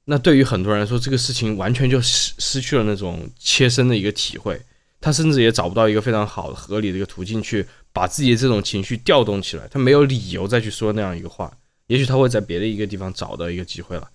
[0.06, 4.62] 那对于很多人来说，这个事情完全就失失去了那种切身的一个体会，
[5.02, 11.52] 他甚至也找不到一个非常好、合理的一个途径去把自己的这种情绪调动起来，他没有理由再去说那样一个话，
[11.88, 14.10] 也许他会在别的一个地方找到一个机会了，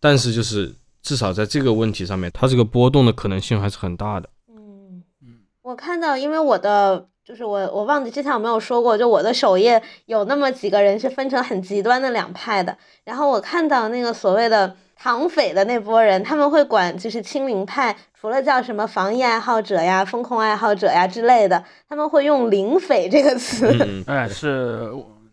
[0.00, 4.28] 但是就是至少在这个问题上面，他这个波动的可能性还是很大的。
[4.48, 7.06] 嗯嗯，我看到，因为我的。
[7.30, 12.76] 就是我，我忘记之前有没有说过，就我的首页有那么几个人是分成很极端的两派的。
[13.04, 24.04] 然后我看到那个所谓的唐匪的那波人，他们会管就是清零派，除了叫什么防疫爱好者呀、风控爱好者呀之类的，他们会用零匪这个词。
[24.08, 24.90] 哎，是。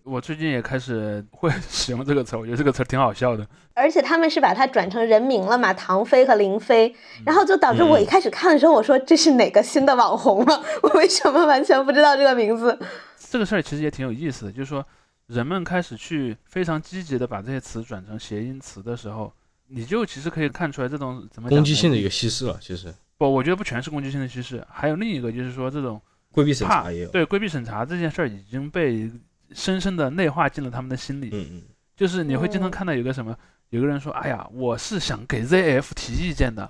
[0.08, 3.46] 我最近也开始会 使用这个词，我觉得这个词挺好笑的。
[3.74, 10.64] 而且他们是把它转成人名了嘛，唐飞和林飞，然后就导致我一开始看的时候，我说这是哪个新的网红吗？
[10.82, 12.80] 我为什么完全不知道这个名字？
[13.30, 14.84] 这个事儿其实也挺有意思的，就是说
[15.28, 19.32] 人们开始去非常积极的把这些词转成谐音词的时候，
[19.68, 22.58] 你就其实可以看出来这种怎么攻击性的一个稀释了。
[22.62, 27.10] 其实不，我觉得不全是攻击性的稀释，还有另一个就是说这种规避审查也有。
[27.10, 29.12] 对，规避审查这件事儿已经被。
[29.54, 31.62] 深深的内化进了他们的心里，嗯嗯，
[31.96, 33.36] 就是你会经常看到有个什么，
[33.70, 36.70] 有个人说，哎呀，我是想给 ZF 提意见的，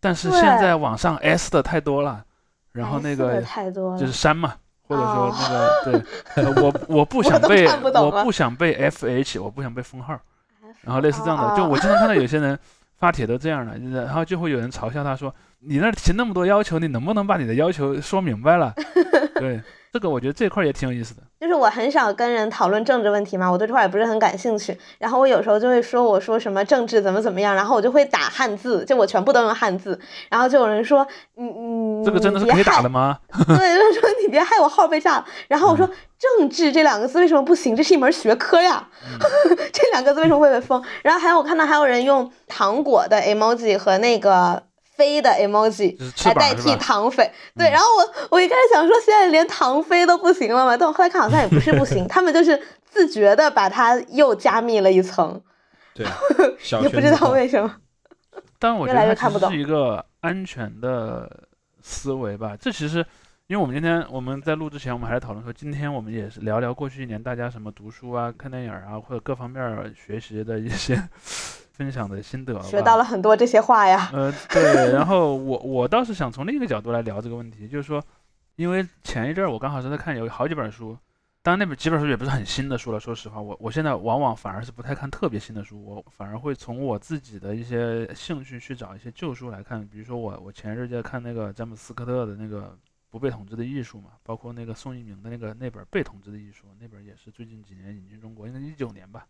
[0.00, 2.24] 但是现在网上 S 的太多了，
[2.72, 3.42] 然后那个
[3.98, 4.54] 就是删嘛，
[4.88, 5.34] 或者说
[5.86, 10.18] 那个对，我我不想被我不想被 FH，我不想被封号，
[10.82, 12.58] 然后类似这样的，就我经常看到有些人
[12.96, 18.74] 发帖都这样的，然后就会有人嘲笑他说，你那提那么多要求，你能不能把你的要求说明白了？
[19.36, 19.62] 对。
[19.94, 24.76] 这个我觉得这块也挺有意思的，就是我很少跟人讨论政治问题嘛，我对这块也不是很感兴趣。
[24.98, 29.96] 然后我有时候就会说，我说什么政治怎么怎么样，然后我就会打汉字，就我全部都用汉字。
[30.28, 33.16] 然后就有人说，你你这个真的是可以打的吗？
[33.46, 35.24] 对，就说你别害我号被炸。
[35.46, 37.76] 然后我说政治这两个字为什么不行？
[37.76, 38.88] 这是一门学科呀，
[39.72, 40.82] 这两个字为什么会被封？
[41.04, 44.60] 然后还有我看到还有人用糖果的 emoji 和那个。
[44.96, 55.40] 飞的 emoji 来代替唐飞，对，然后我我一开始想说，现在连唐飞都不行了嘛，但我后来看好像也不是不行， 他们就是自觉的把它又加密了一层，
[55.94, 56.06] 对，
[56.82, 57.74] 也不知道为什么。
[58.58, 61.28] 但我觉得它是一个安全的
[61.82, 62.56] 思维吧。
[62.58, 63.04] 这其实，
[63.46, 71.02] 因为我们今天我们在录之前，我们还在讨论说，今天我们也是聊聊过去一年大家什么读书啊、看电影啊，或者各方面学习的一些。
[71.74, 74.08] 分享的心得，学到了很多这些话呀。
[74.12, 78.00] 呃，对，然后我我倒是想从另一个角度来聊这个问题，就是说，
[78.54, 80.96] 因为前一阵儿我刚好是在看有好几本书，
[81.42, 83.00] 当然那本几本书也不是很新的书了。
[83.00, 89.84] 说实话，我我现在往往反而是不太看特别新的书，我反而会从我自己的一些兴趣去找一些旧书来看。
[89.84, 92.60] 比如说我我前日在看那个詹姆斯科特的那个
[93.10, 99.26] 《不被统治的艺术》嘛，包括那个宋一鸣的那个那本《被统治的艺术》，那本也是最近几年引进中国，应该一九年吧。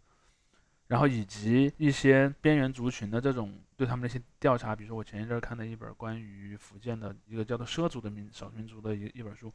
[0.86, 9.52] 然后以及一些边缘族群的这种对他们的一些调查，比如说我前一阵看的一本关于福建的一个叫做畲族的民少数民族的一一本书，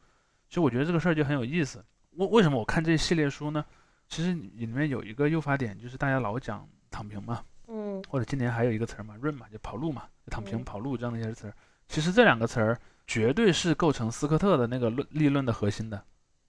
[0.48, 1.84] 其实我觉得这个事儿就很有意思。
[2.12, 3.64] 为为什么我看这一系列书呢？
[4.08, 11.54] 其实里面有一个诱发点，就是大家老讲躺平嘛，嗯，或者今年还有一个词儿嘛，run 嘛，就跑路嘛，躺平跑路这样的一些词儿。
[11.86, 12.76] 其实这两个词儿
[13.06, 16.02] 绝对是构成斯科特的那个论立论的核心的。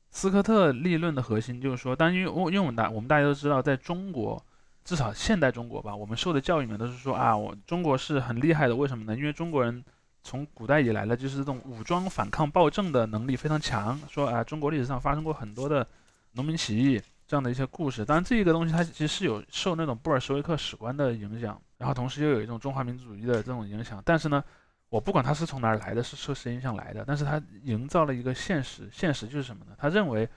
[0.10, 4.44] 斯科特立论的核心就是说，但因为因为我们大我们大家都知道，在中国，
[4.84, 9.16] 至少现代中国吧，我们受的教育呢都是说啊，我中国是很厉害的，为什么呢？
[9.16, 9.84] 因为中国人
[10.24, 15.88] 从古代以来呢，就是这种武装反抗暴政的能力非常强，说啊，中国历史上发生过很多的
[16.34, 17.02] 农民起义。
[17.28, 24.04] 这样的一些故事，当然这个东西它其实是有受那种布尔什维克史观的影响，然后同时又有一种中华民族主义的这种影响。
[24.04, 24.44] 但是呢，
[24.90, 29.72] 我不管它是从哪儿来的，是受谁影响来的，但是它营造了一个现实，现实就是什么呢？
[29.78, 30.28] 他认为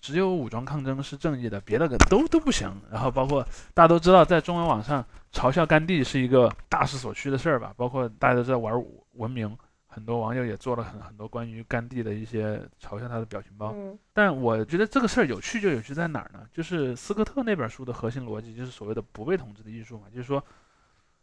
[0.00, 2.70] 只有武装抗争是正义的，别的都都不行。
[2.90, 3.42] 然后包括
[3.74, 7.74] 大家都知道，在中文网上嘲笑甘地是一个大势所趋的事儿吧？
[7.76, 9.56] 包括大家都知道玩文明。
[9.88, 13.74] 很多网友也做了很很多关于甘地的一些嘲笑他的表情包，
[14.12, 16.46] 但我觉得这个事儿有趣就有趣在哪儿呢？
[16.52, 20.44] 就是斯科特那本书的核心逻辑就是所谓的不被统治的艺术嘛，就是说，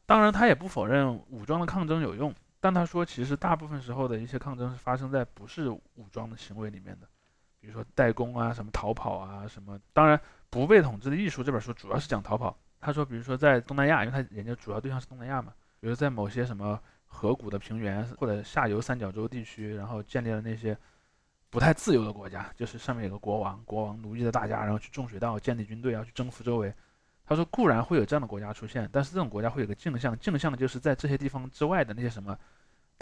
[0.07, 7.07] 当然他也不否认武装的抗争有用，但他说其实大部分时候的一些抗争是发生在不是武装的行为里面的，
[7.63, 9.79] 比如说代工啊、什么逃跑啊、什么。
[9.93, 12.53] 当然，不被统治的艺术这本书主要是讲逃跑。
[12.81, 16.77] 他说，比如说在东南亚，因为他研究主要对象是东南亚嘛，比如在某些什么。
[17.15, 20.75] 河谷的平原或者下游三角洲地区，然后建立了那些
[21.51, 26.73] 不太自由的国家，就是上面有个国王，国王奴役的大家，然后去种水稻，建立军队，要去征服周围。
[27.23, 32.35] 他说，固然会有这样的国家出现，但是这种国家会有个镜像，镜像就是在这些地方之外的那些什么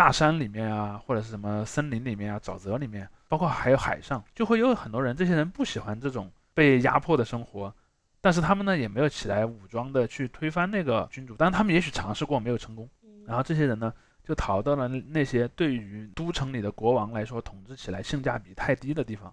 [0.01, 7.71] 大山里面啊，或者是什么森林里面啊，沼泽里面，包括还有海上，就会有很多人，这些人不喜欢这种被压迫的生活，
[8.19, 12.89] 但是他们呢也没有起来武装的去推翻那个君主，但他们也许尝试过，没有成功。
[13.27, 13.93] 然后这些人呢，
[14.23, 19.31] 就逃到了那些对于都城里的国王来说统治起来性价比太低的地方，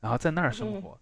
[0.00, 1.00] 然后在那儿生活。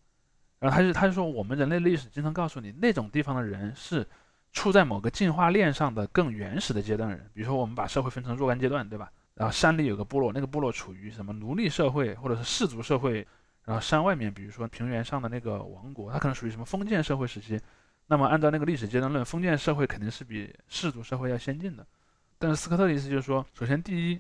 [0.61, 4.07] 然后他就他就说，我们人类历史经常告诉你，那种地方的人是
[4.53, 7.31] 处在某个进化链上的更原始的阶段的人。
[7.33, 9.11] 比如说，我们把社会分成若干阶段，对吧？
[9.35, 13.27] 然后山里有个部落，那个部落处于什么奴隶社会或者是氏族社会。
[13.65, 17.61] 然后山外面，比如说平原上的那个王国，它可能属于什么封建社会时期。
[18.07, 21.87] 那么按照那个历史阶段论，封建社会肯定是比氏族社会要先进的。
[22.39, 24.19] 但是斯科特的意思就是说，首先第一，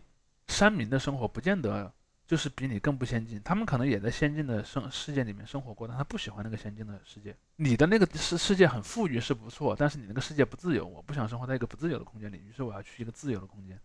[0.49, 1.91] 山民的生活不见得
[2.29, 7.35] 就是比你更不先进，他们可能也在先进的生世界里面生活过，但他不喜欢那个先进的世界。
[7.57, 13.81] 你的那个世世界很富裕是不错，但是你那个世界不自由，我不想生活在一个不自由的空间里，于是我要去一个自由的空间，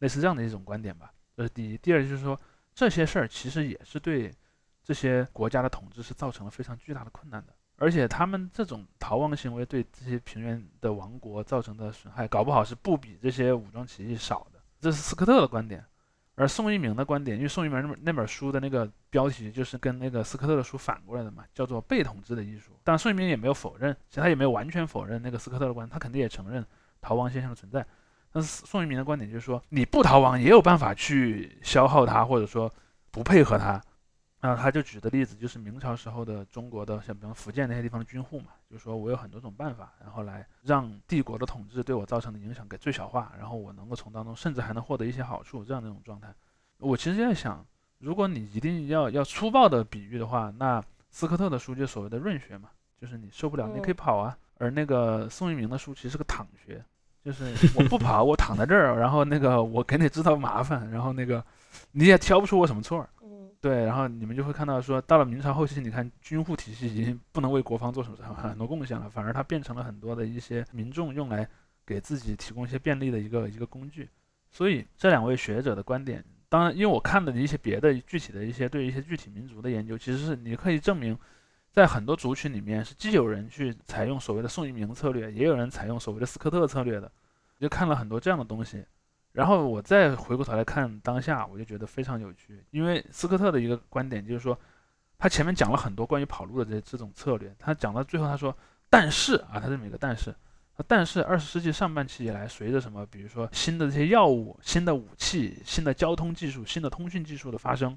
[0.00, 1.12] 类似这样的一种观点吧。
[1.36, 1.78] 这是第一。
[1.78, 2.38] 第二就是说，
[2.74, 4.34] 这些事儿其实也是对
[4.82, 7.54] 这些国家的统治是造成了非常巨大的困难的。
[7.76, 14.60] 而且他们这种逃亡行为对这些平原的王国造成的损害，搞不好是不比这些武装起义少的。
[14.80, 15.84] 这是斯科特的观点，
[16.36, 22.78] 而宋一鸣的观点，因为宋一鸣那本那本书的那个标题就是跟那个斯科特的书反过来的嘛，叫做被统治的艺术。
[22.84, 26.64] 但宋一鸣也没有否认，其实他也没有完全否认那个斯科特的观点，他肯定也承认
[27.00, 27.84] 逃亡现象的存在。
[28.30, 32.70] 但是宋一鸣的观点就是说，你不逃亡也有办法去消耗它，或者说
[33.10, 33.82] 不配合它。
[34.38, 46.34] 然后他就举的例子就是明朝时候的中国的，像比方福建那些地方的军户嘛，就是说我有很多种办法，然后来让帝国的统治对我造成的影响给最小化，然后我能够从当中甚至还能获得一些好处，这样的一种状态。
[46.78, 47.64] 我其实在想，
[47.98, 52.68] 如果你一定要要粗暴的比喻的话，那斯科特的书就所谓的润学嘛，
[53.00, 56.84] 就是你受不了你可以跑啊，而那个宋一鸣的书其实是个躺学，
[57.24, 61.42] 就是我不跑，我躺在这儿，然后那个我给你制造麻烦，然后那个
[61.92, 63.08] 你也挑不出我什么错。
[63.66, 71.48] 对，然后你们就会看到说，到了明朝后期，你看军户体系已经不能为国防做什么很多贡献了，反而它变成了很多的一些民众用来
[71.84, 74.08] 给自己提供一些便利的一个一个工具。
[74.52, 81.18] 所以这两位学者的观点，当然，因为我看的一些别的具体的一些对一些具体民族的研究，其实是你可以证明，
[81.72, 87.10] 在很多族群里面是既有人去采用所谓的宋一鸣策略，也有人采用所谓的斯科特策略的，
[87.58, 88.84] 就看了很多这样的东西。
[89.36, 94.58] 然后我再回过头来看当下，我就觉得非常有趣，因为斯科特的一个观点就是说，
[95.18, 98.56] 他前面讲了很多关于跑路的这这种策略，他讲到最后他说，
[98.88, 100.34] 但是啊，他这么一个但是，
[100.86, 107.94] 但是二十世纪上半期以来，随着什么，比如说新的这些药物、新的武器、新的交通技术、新的通讯技术的发生，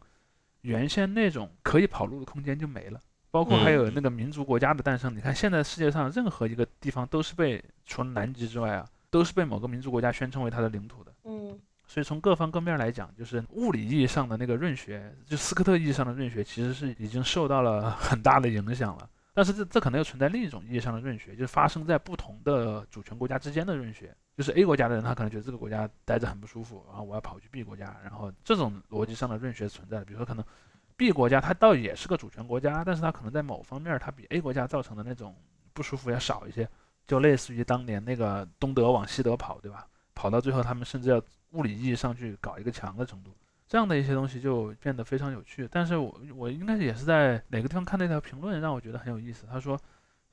[0.63, 2.99] 原先那种可以跑路的空间就没了，
[3.31, 5.15] 包括还有那个民族国家的诞生。
[5.15, 8.85] 你看现在世界上任何一个地方都是被除了南极之外啊。
[9.11, 19.09] 都是被某个民族国家宣称为它的领土的，嗯，所以从各方各面来讲，就是物理意义上的那个润学，就斯科特意义上的润学，其实是已经受到了 很大的影响了。
[19.33, 24.15] 但是这这可能又存在另一种意义上的润学，就是发生在不同的主权国家之间的润学。
[24.35, 30.03] 就是 A 国家的人，他可能觉得这个国家待着很不舒服，然后我要跑去 B 国家，然后这种逻辑上的润学存在。
[30.05, 30.43] 比如说，可能
[30.95, 35.35] B 国家它倒也是个主权国家，但是它可能在某方面它比 A 国家造成的那种
[35.73, 36.67] 不舒服要少一些，
[37.05, 39.85] 就类似于当年那个东德往西德跑，对吧？
[40.19, 43.31] 跑到最后，他们甚至要物理意义上去搞一个墙的程度。
[43.69, 49.47] 这样的一些东西就变得非常有趣，但是我我应该也是在哪个地方看那条评论，让我觉得很有意思。
[49.49, 49.79] 他说，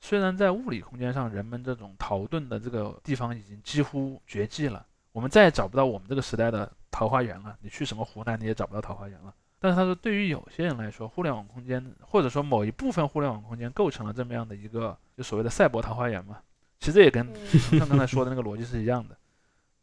[0.01, 7.55] 虽然在物理空间上，人们这种逃遁的这个地方已经几乎绝迹了，我们再也找不到我们这个时代的桃花源了。
[7.61, 9.33] 你去什么湖南，你也找不到桃花源了。
[9.57, 16.39] 但是他说，对于有些人来说，互联网空间或者说某一部分互联网空间构成了这么样的一个就所谓的赛博桃花源嘛，
[16.81, 19.15] 其实也跟像刚才说的那个逻辑是一样的。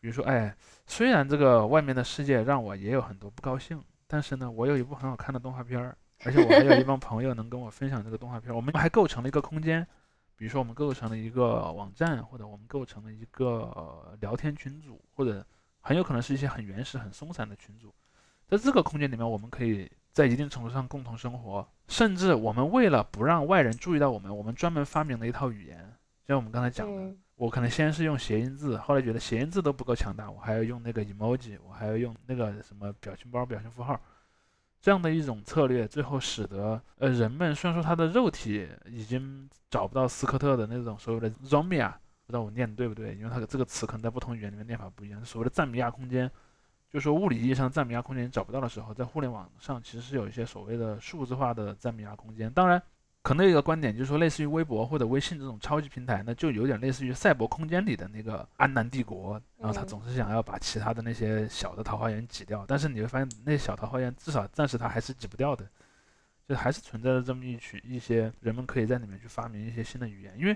[0.04, 0.54] 比如说，哎，
[0.86, 5.96] 虽然这个外面的世界让我也有很多不高兴，但是呢，我有一部很好看的动画片儿，
[6.26, 9.82] 而且我还有一帮朋友能跟我分享这个动画片儿，我们还构成了一个空间。
[10.36, 15.42] 比如说，我们构成了一个网站，或者我们构成了一个聊天群组，或者
[15.80, 17.90] 很有可能是一些很原始、很松散的群组。
[18.46, 25.78] 在这个空间里面，我们可以在一定程度上共同生活，甚至我们为了不让外人注意到我们，我们专门发明了一套语言，
[26.24, 27.16] 就像我们刚才讲的。
[27.36, 34.00] 我可能先是用谐音字，后来觉得谐音字都不够强大，我还要用那个 emoji，我还要用那个什么表情包、表情符号，
[34.80, 41.90] 这样的一种策略，最后使得呃人们虽然说他的肉体已经找不到斯科特的那种所谓的 Zomia，
[42.24, 45.24] 不知道我念的对不对，因为它的这个词可能在不同语言里面念法不一样。
[45.24, 46.30] 所谓的赞米亚空间，
[46.88, 52.80] 就说物理意义上赞米亚空间找不到的时候，在互联网上其实是有一些所谓的数字化的赞米亚空间，当然。
[53.24, 65.66] 可能有一个观点就是说，类似于微博或者微信这种超级平台呢，就有点类似于赛博空间里的那个安南帝国，然后他总是想要把其他的那些小的桃花源挤掉，但是你会发现，那小桃花源至少暂时它还是挤不掉的，
[66.46, 70.38] 就还是存在着这么一群一些人们可以在里面去发明一些新的语言。
[70.38, 70.54] 因为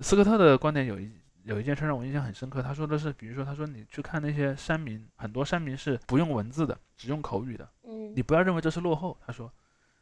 [0.00, 1.12] 斯科特的观点有一
[1.42, 9.52] 有一件事让我印象很深刻，他说的是，比如说他说你去看那些山民，很多山民是不用文字的，只用口语的，嗯，你不要认为这是落后，他说，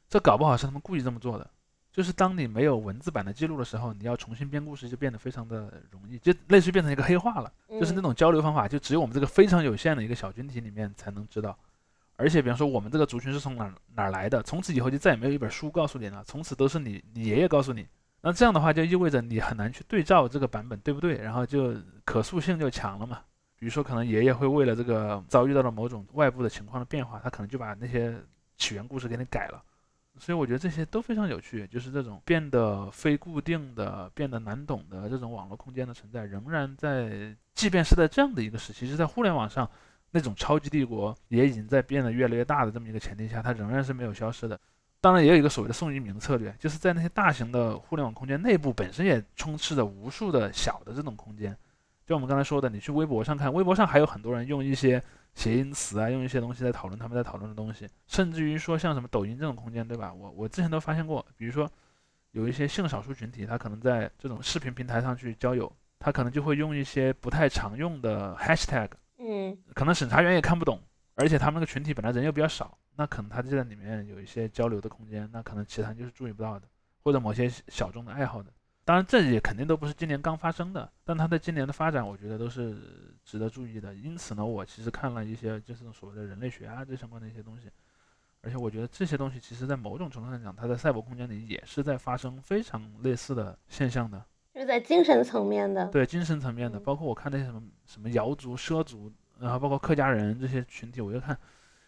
[0.08, 1.50] 这搞不好是他们故意这么做的。
[1.95, 7.53] 就是当你没有文字版的记录的时候，你要重新编故事就变得非常的容易，就类似于变成一个黑化了。
[7.68, 11.57] 就是那种交流方法，就只有我们这个非常有限的一个小群体里面才能知道。
[12.16, 17.86] 而且，比方说我们这个族群是从哪哪来的，从此以后就再也没有一本书告诉你了，从此都是你你爷爷告诉你。
[18.20, 23.20] 那这样的话就意味着你很难去对照这个版本对不对，然后就可塑性就强了嘛。
[23.57, 28.12] 比如说，可能爷爷会为了这个遭遇到了某种外部的情况的变化，他可能就把那些
[28.57, 29.62] 起源故事给你改了。
[30.18, 39.68] 所以我觉得这些都非常有趣，就是这种变得非固定的、变得难懂的这种网络空间的存在，仍然在，即便是在这样的一个时期，是在互联网上
[40.12, 44.58] 那种超级帝国也已经在变得越来越大的这么一个前提下，它仍然是没有消失的。
[45.00, 51.56] 当然，也有一个所谓的宋一鸣策略，就是在那些大型的互联网空间内部本身也充斥着无数的小的这种空间。
[52.06, 55.02] 就我们刚才说的，你去微博上看，微博上还有很多人用一些。
[55.35, 60.12] 谐音词啊，用一些东西在讨论他们在讨论的东西，甚至于说像什么抖音这种空间，对吧？
[60.12, 61.70] 我我之前都发现过，比如说
[62.30, 70.80] 有一些性少数群体，他可能在这种视频平台上去交友，他可能就会用一些不太常用的 hashtag，嗯，可能审查员也看不懂，
[71.14, 76.68] 而且他们那个群体本来人又比较少，那可能他就在里面有一些交流的空间，那可能其他人就是注意不到的，
[77.03, 78.53] 或者某些小众的爱好的。
[78.87, 82.76] 当然，这也肯定都不是今年刚发生的，但它的今年的发展，我觉得都是
[83.24, 83.95] 值得注意的。
[83.95, 87.70] 因此呢，我其实看了一些就是所谓的人类学啊这相关的一些东西，
[88.43, 94.22] 而且我觉得这些东西其实在某种程度上讲，它在赛博空间里也是在发生非常类似的现象的，
[94.53, 99.11] 就是在精神层面的，对精神层面的，包括我看那些什么什么瑶族、畲族，
[99.41, 101.35] 然后包括客家人这些群体，我就看，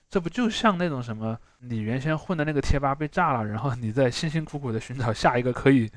[0.08, 5.90] 这不就像那种什么你原先混的那个贴吧被炸了，然后你在辛辛苦苦的寻找下一个可以。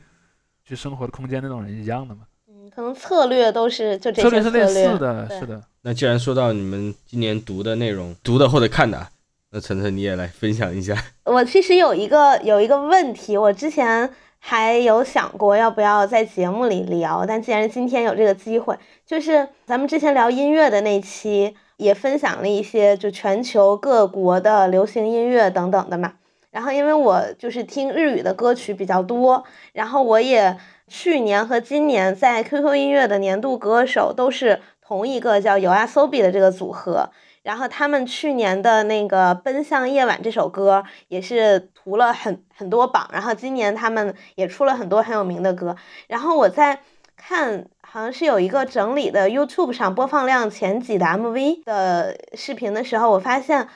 [0.70, 2.22] 去生活的空间那种人一样的嘛？
[2.48, 5.60] 嗯，可能策略都是就这些策略是类似的，是的。
[5.82, 9.08] 那既然说到你们今年读的内容，读的或者看的，
[9.50, 10.96] 那晨晨你也来分享一下。
[11.26, 14.08] 我其实有一个有一个问题，我之前
[14.38, 26.14] 还有想过要不要在节目里聊，但既然今天有这个机会，就是咱们之前聊音乐的那期也分享了一些就全球各国的流行音乐等等的嘛。
[26.52, 29.44] 然后，因为我就是听日语的歌曲比较多，
[29.74, 37.12] 然后我也去年和今年在 QQ 音乐的年度歌手都是同一个叫 YOASOBI 的这个组合，
[37.44, 45.76] 然后他们去年的那个《奔向夜晚》这首歌也是涂了很很多榜，然后今年他们也出了很多很有名的歌，
[46.08, 46.80] 然后我在
[47.16, 53.68] 看好像是有一个整理的 YouTube 上播放量前几的 MV 的视频的时候，我发现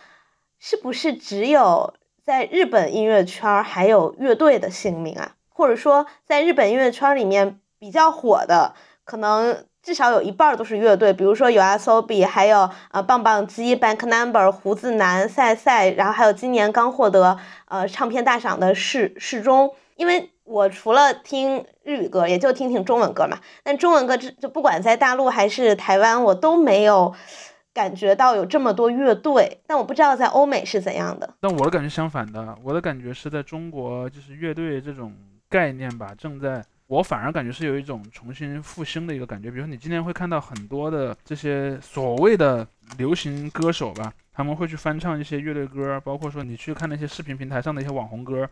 [0.57, 1.93] 是不是只有。
[2.25, 19.75] 在日本音乐圈还有乐队的姓名啊，或者说在日本音乐圈里面比较火的，可能至少有一半都是乐队，比如说有 S.O.B，还有呃棒棒鸡、Bank Number、胡子男、赛赛，然后还有今年刚获得呃唱片大赏的世世中。
[19.97, 23.37] 因为我除了听日语歌，也就听听中文歌嘛。
[23.63, 27.13] 但中文歌就就不管在大陆还是台湾，我都没有。
[27.73, 31.33] 感觉到有这么多乐队，但我不知道在欧美是怎样的。
[31.39, 35.13] 但我的感觉相反的，我的感觉是在中国，就是乐队这种
[35.49, 39.49] 概念吧，正在我反而感觉是有一种重新复兴的一个感觉。
[39.49, 42.67] 比如说，你今天会看到很多的这些所谓的
[42.97, 48.47] 流行歌手吧，他们会去翻唱一些乐队歌，包括说你去看那些视频平台上的一些网红歌。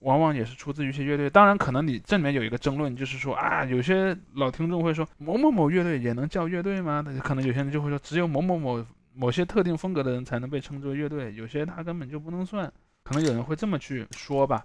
[0.00, 7.04] 往往也是出自于一些乐队，当然可能你这里面有一个争论，就是说啊，有些老听众会说某某某乐队也能叫乐队吗？
[7.22, 12.72] 可能有些人就会说，只有某某某某些特定风格的人才能被称之为乐队，有些他根本就不能算，
[13.02, 14.64] 可能有人会这么去说吧。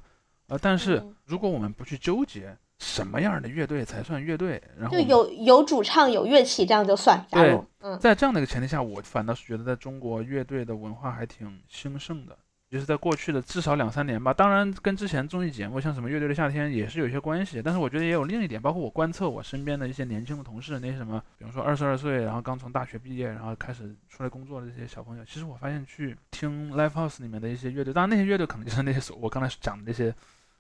[0.50, 7.26] 呃，但是如果我们不去纠结什么样的乐队才算乐队，然后就有有主唱有乐器这样就算。
[7.32, 7.60] 对，
[8.00, 12.38] 在这样的一个前提下，我反倒是觉得在中国乐队的文化还挺兴盛的。
[12.74, 30.12] 就是在过去的至少两三年吧，当然跟之前综艺节目像什么乐队的夏天也是有一些关系，但是我觉得也有另一点，包括我观测我身边的一些年轻的同事，那些什么，比方说二十二岁，然后刚从大学毕业，然后开始出来工作的这些小朋友，其实我发现去听 live house 里面的一些乐队，当然那些乐队可能就是那些我刚才讲的那些。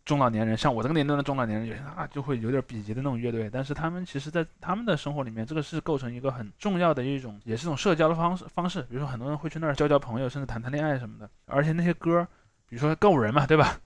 [0.05, 8.81] 中老年人，像我这个年龄的中老年人，有些啊就会有点比级的那种乐队，但是他们其实，在他们的生活里面，这个是构成一个很重要的一种，也是一种社交的方式方式。
[8.83, 11.29] 比如说，很多人会去那儿交交朋友，甚至谈谈恋爱什么的。
[11.45, 12.27] 而且那些歌，
[12.67, 13.79] 比如说告五人嘛，对吧？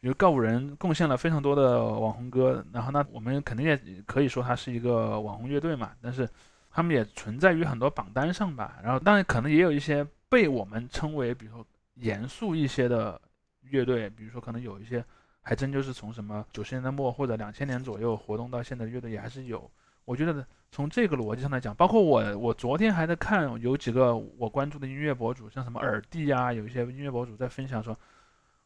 [0.00, 5.90] 比如告五人贡献了非常多的网红歌，然后呢，我们肯定也可以说它是一个网红乐队嘛。
[6.00, 6.28] 但是
[6.70, 8.78] 他们也存在于很多榜单上吧。
[8.80, 13.20] 然后当然可能也有一些被我们称为，比如说严肃一些的
[13.62, 15.04] 乐队，比如说可能有一些。
[15.44, 19.70] 还真就是从什么九十年代末或者两千年左右活动到现在的乐队也还是有。
[20.06, 27.96] 我觉得从这个逻辑上来讲，包括我，我昨天还在看有几个我关注的音乐博主，像什么耳帝啊，有一些音乐博主在分享说，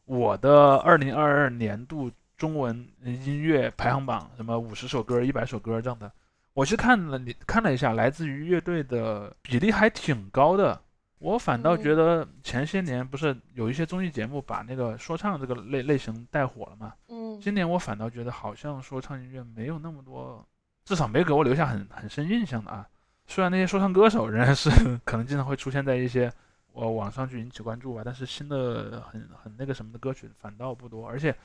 [0.05, 6.11] 我的二零二二年度中文音乐排行榜，什么五十首歌、一百首歌这样的，
[6.53, 10.81] 我去看了，你看了一下，来自于乐队的比例还挺高的。
[11.19, 16.93] 我反倒觉得前些年不是有一些综艺节目把那个说唱这个类类型带火了嘛？
[17.09, 20.45] 嗯，今年我反倒觉得好像说唱音乐没有那么多，
[20.85, 22.87] 至少没给我留下很很深印象的啊。
[23.27, 24.69] 虽然那些说唱歌手仍然是
[25.03, 26.31] 可能经常会出现在一些
[26.71, 31.35] 我网上去引起关注吧，但是新的很很那个什么的歌曲反倒不多，而且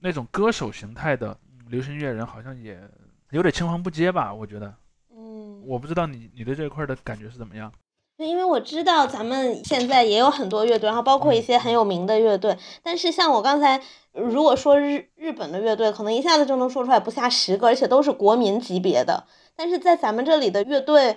[0.00, 1.38] 那种歌手形态的
[1.68, 2.80] 流行音乐人好像也
[3.30, 4.34] 有点青黄不接吧？
[4.34, 4.74] 我觉得，
[5.14, 7.72] 嗯，我不知道你你对这一块的感觉是怎么样。
[8.26, 12.56] 因为我知道咱们现在也有很多乐队，然后包括一些很有名的乐队。
[12.82, 13.80] 但是像我刚才
[14.12, 19.24] 如果说日日本的乐队，可能一下子就能说出来不下十个，而且都是国民级别的。
[19.54, 21.16] 但是在咱们这里的乐队，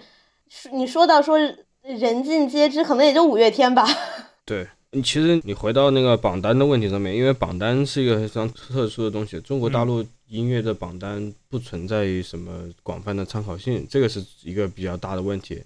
[0.71, 1.39] 你说到说
[1.81, 3.87] 人尽皆知，可能也就五月天吧。
[4.45, 15.63] 对，你其实你回到那个榜单的问题上面，因为榜单是一个非常特殊的东西，中国大陆音乐的榜单不存在于什么广泛的参考性，这个是一个比较大的问题。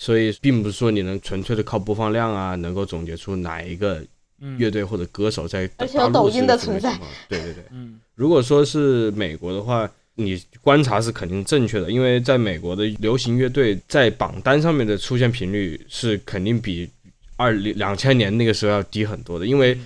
[0.00, 4.02] 所以并不是说你能纯粹的靠播放量啊，能够总结出哪一个
[4.56, 6.98] 乐队或者歌手在而且有抖音的存在。
[7.28, 16.88] 对对对，嗯，如果说是美国的话，你观察是肯定正确的，因为在美国的流行乐队在榜单上面的出现频率是肯定比
[17.36, 19.78] 二零两千年那个时候要低很多的，因为。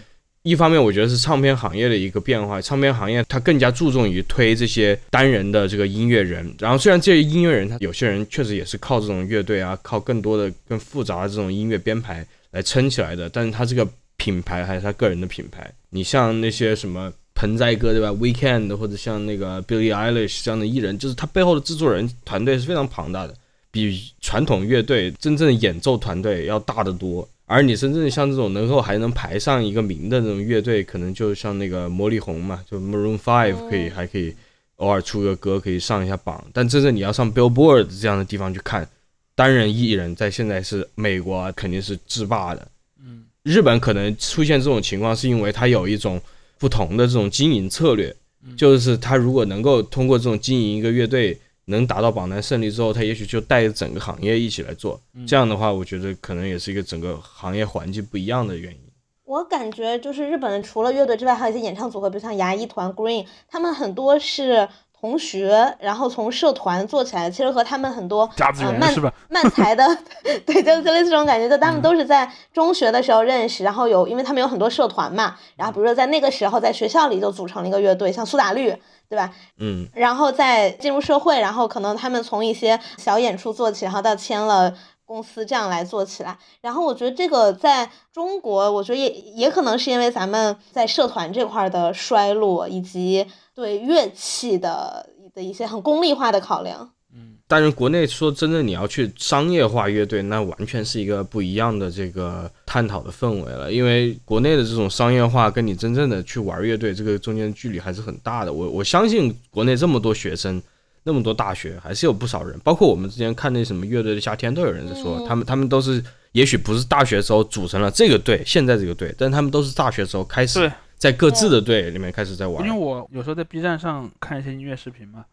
[0.45, 2.61] 一方面，我觉得是唱片行业的一个变化。
[2.61, 6.55] 唱片行业它更加注重于推这些单人的这个音乐人。
[6.59, 13.89] 然后，虽然这些音乐人他有些人确实也是靠这种乐队啊，靠更多的更复杂的这种音乐编排来撑起来的，但是他这个
[14.19, 15.73] 品牌还是他个人的品牌。
[15.89, 23.35] 你像那些什么盆栽哥对吧，Weekend 或者像那个 Billie Eilish 这样的艺人，就是他背后的制作人团队是非常庞大的，
[23.75, 27.29] 比传统乐队真正的演奏团队要大得多。
[27.45, 34.33] 而你真正像这种能够还能排上一个名的那种乐队，可能就像那个魔力红嘛，就 Maroon Five 可以还可以
[34.77, 36.43] 偶尔出个歌可以上一下榜。
[36.53, 38.89] 但真正你要上 Billboard 这样的地方去看，
[39.35, 42.69] 单人艺人在现在是美国肯定是制霸的。
[43.05, 46.21] 嗯，日本可能出现这种情况是因为它有一种
[46.59, 48.15] 不同的这种经营策略，
[48.57, 51.37] 就是它如果能够通过这种经营一个乐队。
[51.67, 55.01] 能达到榜单胜利之后，他也许就带着整个行业一起来做。
[55.27, 58.79] 这样的话，我觉得可能也是一个整个行业环境不一样的原因。
[59.25, 64.69] 我感觉就是日本除了乐队之外，还有一些演唱组合，比如像牙医团 Green，他们很多是
[65.05, 68.91] 同学，然后从社团做起来，其实和他们很多呃漫
[69.29, 69.87] 漫才的，
[70.47, 78.75] 对，就就类似这种感觉，就他们都是在中学的时候认识，然后有，因为他们有很多社团嘛，然后比如说在那个时候在学校里就组成了一个乐队，像苏打绿，
[79.11, 79.31] 对吧？
[79.59, 84.73] 嗯，然后再进入社会，然后可能他们从一些小演出做起，然后到签了。
[85.07, 96.91] 公司这样来做起来，然后我觉得这个在中国，我觉得也也可能是因为咱们在社团这块的衰落，以及对乐器的的一些很功利化的考量。
[97.15, 103.73] 嗯，但是国内说真的，你要去商业化乐队，那完全是一个不一样的这个探讨的氛围了。
[103.73, 108.53] 因为国内的这种商业化，跟你真正的去玩乐队，这个中间距离还是很大的。
[108.53, 110.63] 我我相信国内这么多学生。
[111.07, 116.03] 那么多大学还是有不少人，包括我们之前看那什么乐队的夏天，都有人在说，他们他们都是
[116.33, 120.73] 也许不是大学时候组成了这个队，现在这个队，但他们都是大学时候开始
[121.05, 122.67] 在各自的队里面开始在玩。
[122.67, 125.27] 因为我有时候在 B 站上看一些音乐视频嘛。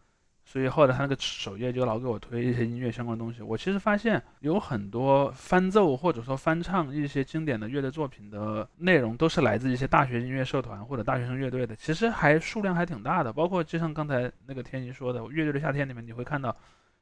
[0.44, 3.40] 所以后来他那个首页就老给我推一些音乐相关的东西。
[3.40, 11.74] 我其实发现有很多翻奏或者说翻唱一些经典的乐队作品的内容，都是来自一些大学音乐社团或者大学生乐队的。
[11.76, 13.32] 其实还数量还挺大的。
[13.32, 16.54] 包括就像刚才那个天一说的，《乐队的夏天》里面你会看到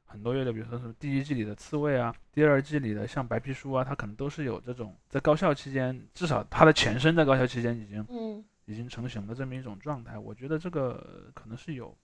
[0.05, 10.17] 很多乐队，比如说是第一季里的刺猬啊，第二季里的像白皮书啊，它可能都是有这种在高校期间，至少它的前身在高校期间已经嗯已经成型的这么一种状态。
[10.17, 11.95] 我觉得这个可能是有。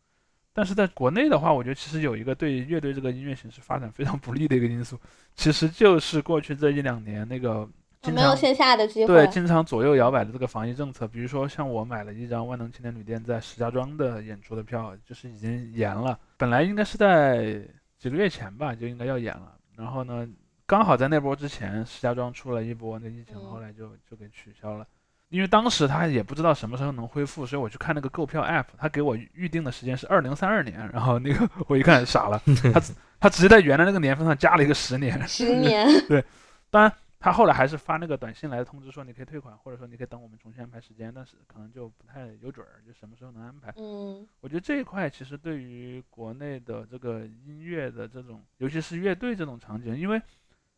[0.54, 5.00] 但是在国内的话，我觉得其实有一个对乐队这个音乐形式发展非常不利的一个因素，
[5.36, 7.70] 其实就是过去这一两年那个
[8.12, 11.08] 没有线下的机会，对，经常左右摇摆的这个防疫政策。
[11.08, 17.64] 比如说像我买了一张万能青年旅店在石家庄的演出的票，就是已经延了，本来应该是在
[18.00, 20.28] 几个月前吧就应该要演了，然后呢，
[20.66, 24.88] 刚好在那波之前，石家庄出了一波那疫情，后来就就给取消了。
[25.30, 32.42] 因为当时他也不知道什么时候能恢复，所以我去看那个购票 app，他给我预定的时间是二零三二年，然后那个 我一看傻了，
[32.74, 32.82] 他
[33.20, 36.24] 他直接在原来那个年份上加了一个十年，十年， 对，
[36.70, 43.74] 当然他后来还是发那个短信来通知说你可以退款，或者说你可以等我们重新安排时间，但是可能就不太有准儿，就什么时候能安排。
[43.76, 50.22] 嗯，我觉得这一块其实对于国内的这个音乐的这种，尤其是乐队这种场景，因为。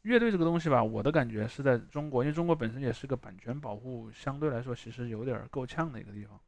[0.03, 6.39] 乐队这个东西吧，我的感觉是在中国，因为中国本身也是个版权保护相对来说其实有点够呛的一个地方。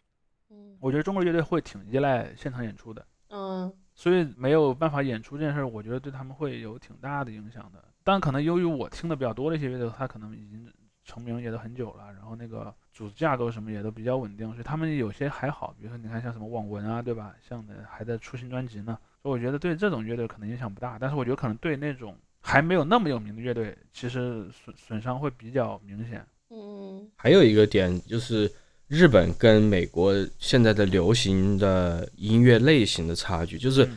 [0.49, 3.05] 嗯，我觉得中国乐队会挺依赖现场演出的。
[3.29, 7.83] 嗯，所以没有办法演出这件事儿，我觉得对他们会有挺大的影响的。
[8.03, 10.71] 但可能由于我听的比较多的一些乐队，他可能已经
[11.03, 15.75] 成名也都很久了，然后那个组织架构什么也都比较稳定，所以他们有些还好。
[15.77, 17.35] 比如说你看像什么网文啊，对吧？
[17.41, 20.97] 像的还在出新专辑呢，所以我觉得对这种乐队可能影响不大。
[20.97, 22.17] 但是我觉得可能对那种。
[22.41, 26.25] 还没有那么有名的乐队，其实损损伤会比较明显。
[26.49, 28.51] 嗯，还有一个点就是
[28.87, 33.87] 日本跟美国现在的流行的音乐类型的差距，就是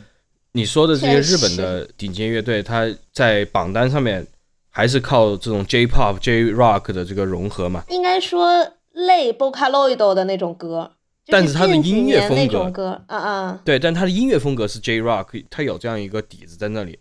[0.53, 4.25] 你说的这些日本的顶尖乐队，它在榜单上面
[4.69, 7.83] 还是靠这种 J-pop、J-rock 的这个融合嘛？
[7.89, 10.93] 应该说类 Vocaloid 的那种歌，
[11.27, 16.97] 但是他的音乐风格，歌，嗯嗯，对，但他的音乐风格是 J-rock，他有这样一个底子在那里。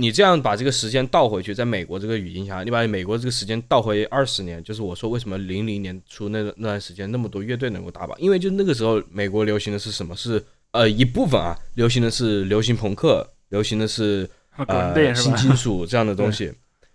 [0.00, 10.16] 你这样把这个时间倒回去，在美国这个语境下，你把美国这个时间倒回二十年，就是我说为什么零零年初那那段时间那么多乐队能够打榜，因为就那个时候美国流行的是什么？
[10.16, 14.26] 是呃一部分啊，流行的是流行朋克，流行的是
[14.66, 16.50] 呃新金属这样的东西，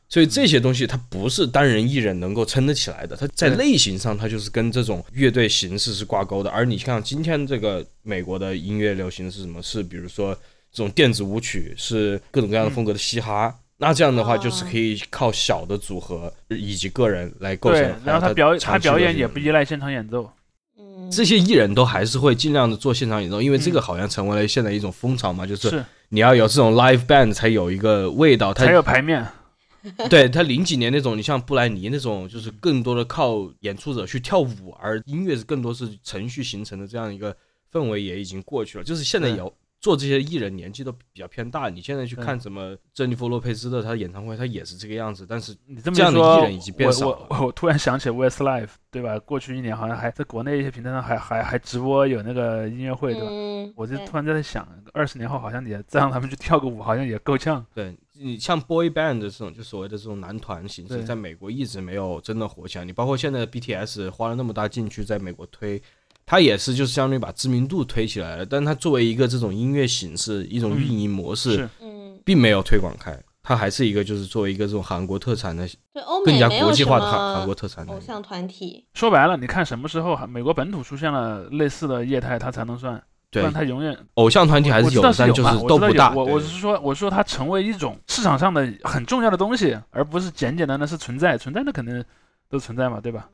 [0.09, 6.49] 所以这些东西它不是单人艺人能够撑得起来的，它在类型上它就是跟这种乐队形式是挂钩的。
[6.49, 9.61] 而你看今天这个美国的音乐流行的是什么？
[9.61, 10.35] 是比如说。
[10.75, 17.81] 这种电子舞曲是各种各样的风格的嘻哈，那这样的话就是可以靠小的组合以及个人来构成。
[18.03, 20.29] 然后他表他表演也不依赖现场演奏。
[20.77, 29.25] 嗯，这些艺人都还是会尽量的做现场演奏，因为这个好像成为了现在一种风潮嘛，就是你要有这种 live band 才有一个味道，才有排面。
[30.09, 37.33] 对他零几年那种，你像布莱尼那种，就是更多的靠演出者去跳舞，而音乐是更多是程序形成的这样一个
[37.71, 39.53] 氛围也已经过去了，就是现在有。
[39.85, 45.27] 做这些艺人年纪都比较偏大，你现在去看什么珍妮弗洛佩兹的他演唱会，他也是这个样子。
[45.29, 47.27] 但是你这么样的艺人已经变少了。
[47.29, 49.19] 我我突然想起 Westlife，对吧？
[49.19, 53.73] 过去一年好像还在国内一些平台上还还还直播有那个音乐会，对吧？
[53.75, 57.63] 我就突然在想，二十年后好像也再让他们去跳个舞，好像也够呛。
[57.75, 62.85] 对你像 boy band 这种，就所谓的这种男团形式，在美国一直没有真的火起来。
[62.85, 65.79] 你包括现在 BTS 花了那么大劲去在美国推。
[66.25, 73.15] 它也是，就是相当于把知名度推起来了，但它作为一个这种音乐形式、一种运营模式，嗯，并没有推广开。
[73.43, 78.83] 它还是一个，就是作为一个这种韩国特产的，对欧美更加国际化的韩韩国特产偶像团体。
[78.95, 82.99] 说白了，你看什么时候美国本土出现了类似的业态，它才能算
[83.29, 86.11] 对，但他永远偶像团体还是有，但就是都不大。
[86.15, 92.03] 我我是说，我说它成为一种市场上的很重要的东西，而不是简简单单是存在，存在的肯定
[92.49, 93.29] 都存在嘛，对吧？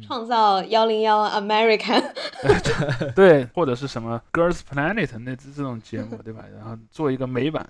[0.00, 2.02] 创造幺零幺 American，
[3.14, 6.44] 对，或者是什么 Girls Planet 那这种节目，对吧？
[6.56, 7.66] 然后做一个美版。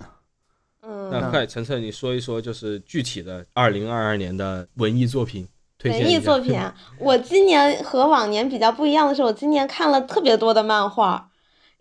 [0.81, 5.47] 嗯，那快，晨晨，你说一说，就是具体的二零二二年的文艺作品。
[5.83, 11.29] 文艺作品啊， 我今年和往年比较不一样的是，我今年看了特别多的漫画，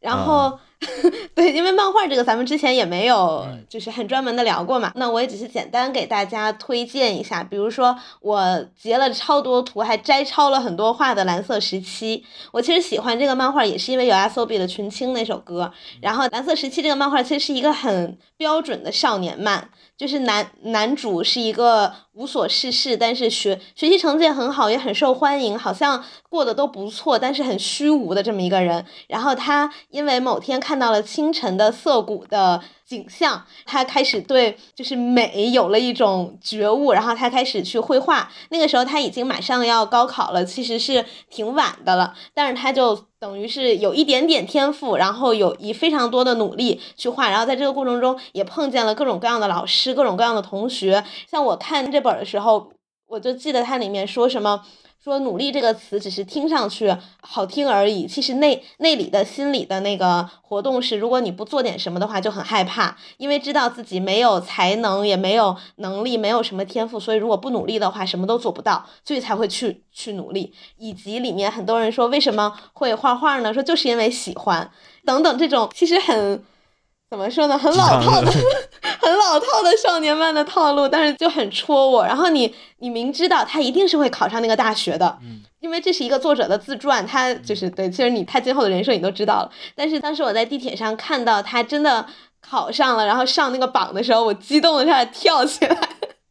[0.01, 0.59] 然后。
[1.35, 4.93] 对，因为漫画这个咱们之前也没有，就是很专门的聊过嘛。
[4.97, 12.19] 那我也只是简单给大家推荐一下，比如说我截了超多图，还摘抄了很多画的《蓝色时期》。
[12.51, 15.73] 我其实喜欢这个漫画，也是因为有 S.O.B 的《群青》那首歌。
[16.01, 28.85] 然后《蓝色时期》这个漫画其实是一个很标准的少年漫，就是男男主是一个无所事事，但是学学习成绩很好，也很受欢迎，好像过得都不错，但是很虚无的这么一个人。
[29.07, 30.72] 然后他因为某天看。
[30.73, 38.33] 看到了清晨的涩谷的景象，他开始对就是美有了一种觉悟，然后他开始去绘画。
[38.49, 51.05] 那个时候他已经马上要高考了，其实是挺晚的了，但是他就等于是有一点点天赋，然后有以非常多的努力去画，然后在这个过程中也碰见了各种各样的老师、各种各样的同学。
[51.31, 52.73] 像我看这本的时候，
[53.09, 54.63] 我就记得它里面说什么。
[55.03, 70.55] 说努力这个词只是听上去好听而已，其实内内里的心理的那个活动是，如果你不做点什么的话，就很害怕，因为知道自己没有才能，也没有能力，没有什么天赋，所以如果不努力的话，什么都做不到，所以才会去去努力。
[70.79, 73.53] 以及里面很多人说为什么会画画呢？
[73.53, 74.71] 说就是因为喜欢，
[75.05, 76.45] 等等这种其实很。
[77.13, 77.59] 怎么说呢？
[77.59, 78.33] 很老套的，
[78.99, 82.03] 很老套的少年漫的套路，但是就很戳我。
[82.03, 87.91] 然后你，你明知道他一定是会考上那个大学的，嗯，因为这是一个作者的自传，他就是对。
[87.91, 89.51] 其实你他今后的人生你都知道了。
[89.75, 92.07] 但是当时我在地铁上看到他真的
[92.41, 95.79] 考上了，然后上那个榜的时候，我激动的差点跳起来。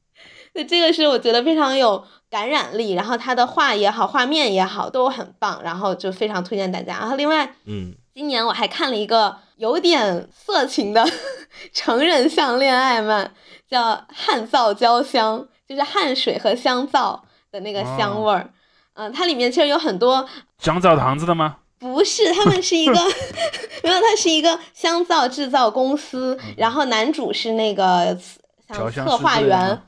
[0.51, 6.97] 对这个是我觉得非常有感染力，然后他的画也好，画面也好，都很棒，然后就非常推荐大家。
[6.97, 7.93] 然后另外，嗯。
[8.13, 11.05] 今年我还看了一个有点色情的
[11.73, 13.31] 成人向恋爱漫，
[13.69, 18.49] 叫《汗皂焦香》，就是汗水和香皂的那个香味儿。
[18.93, 20.27] 嗯，它里面其实有很多
[20.59, 21.57] 香皂堂子的吗？
[21.79, 22.93] 不是，他们是一个，
[23.83, 28.17] 没有，它是一个香皂制造公司，然后男主是那个
[28.67, 29.81] 像策划员。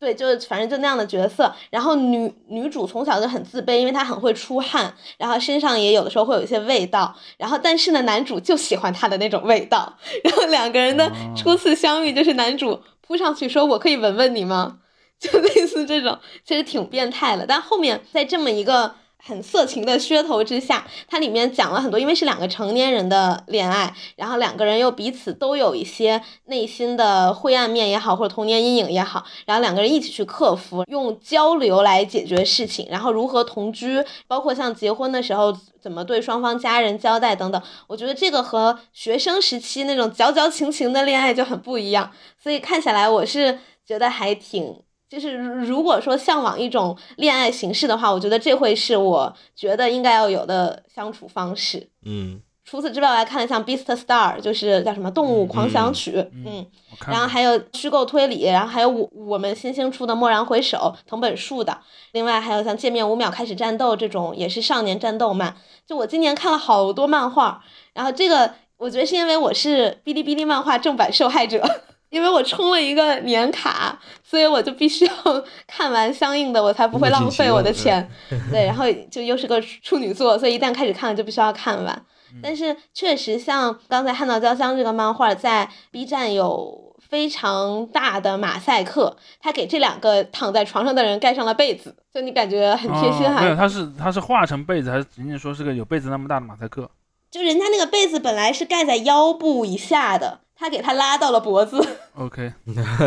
[0.00, 14.78] 对，就是反正就那样的角色，然后女女主从小就很自卑，因为她很会出汗，然后身上也有的时候会有一些味道，然后但是呢，男主就喜欢她的那种味道，然后两个人的初次相遇就是男主扑上去说：“我可以闻闻你吗？”
[15.18, 18.94] 就类似这种，其实挺变态的，但后面在这么一个。
[19.22, 42.12] 很色情的噱头之下，它里面讲了很多，因为是两个成年人的恋爱，然后两个人又彼此都有一些内心的灰暗面也好，或者童年阴影也好，然后两个人一起去克服，用交流来解决事情，然后如何同居，包括像结婚的时候怎么对双方家人交代等等，我觉得这个和学生时期那种矫矫情情的恋爱就很不一样，
[42.42, 44.87] 所以看起来我是觉得还挺。
[45.08, 51.88] 就是如果说向往一种恋爱形式的话，我觉得这会是我觉得应该要有的相处方式。
[52.04, 56.12] 嗯，除此之外，我还看了像《Beast Star》，就是叫什么《动物狂想曲》。
[56.44, 56.66] 嗯，
[57.06, 60.76] 然后还有虚构推理，然后还有我我们新兴出的《蓦然回首》，
[61.08, 61.78] 藤本树的。
[62.12, 65.56] 另外还有像《见面五秒开始战斗》这种也是少年战斗漫。
[65.86, 67.62] 就我今年看了好多漫画，
[67.94, 71.66] 然后这个我觉得是因为我是哔哩哔哩漫画正版受害者。
[72.10, 75.12] 因为我充了一个年卡，所以我就必须要
[75.66, 78.08] 看完相应的，我才不会浪费我的钱。
[78.50, 82.04] 对，然后就又是个处女座，所以一旦开始看了就必须要看完。
[82.42, 93.40] 但是确实，像刚才《汉道交香》这个漫画，在 B 站有非常大的马赛克，他给这两个躺在床上的人盖上了被子，就你感觉很贴心哈。
[93.40, 96.90] 没有，他是他是画成被子，还是仅仅说是个有被子那么大的马赛克？
[97.30, 100.40] 就人家那个被子本来是盖在腰部以下的。
[100.58, 101.80] 他给他拉到了脖子。
[102.14, 102.52] OK，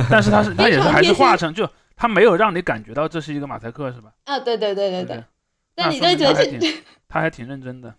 [0.10, 4.12] 但是他是 他也是还是画成就他没有让你感觉到这是一个马赛克是吧？
[4.26, 5.24] 啊，对对对对对。
[5.76, 7.94] 但你就觉得这 他还挺认真的。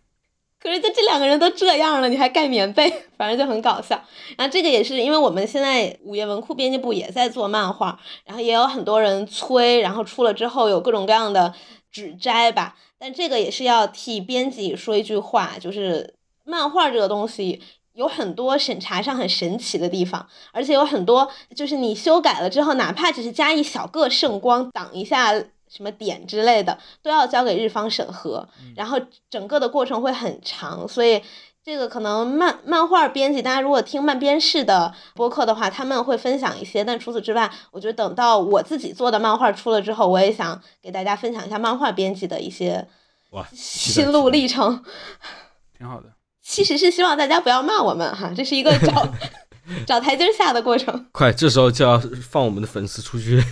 [0.61, 4.01] 可是这这两个人都这样了，你还盖棉被，反正就很搞笑。
[4.37, 11.53] 然后这个也是因为我们现在午夜文库编辑部也在做漫画，然后也有很多人催，然后出了之后有各种各样的
[11.91, 12.77] 指摘吧。
[12.97, 17.61] 但这个也是要替编辑说一句话，就是漫画这个东西。
[17.95, 25.33] 有很多审查上很神奇的地方，而且有很多就是你修改了之后，哪怕只是加一小个圣光挡一下
[25.69, 28.99] 什么点之类的，都要交给日方审核，然后
[29.31, 31.23] 整个的过程会很长，所以
[31.65, 36.85] 这个可能漫漫画编辑，大家如果听漫编室的播客的话，他们会分享一些。
[36.85, 42.89] 但除此之外，我觉得等到我自己做的漫画出了之后，我也想给大家分享一下漫画编辑的一些
[43.31, 44.85] 哇心路历程。
[45.79, 46.07] 挺好的。
[46.53, 49.15] 其实是希望大家不要骂我们哈，这是一个 找
[49.87, 51.07] 找台阶下的过程。
[51.11, 51.99] 快，这时候就要
[52.29, 53.43] 放我们的粉丝出去，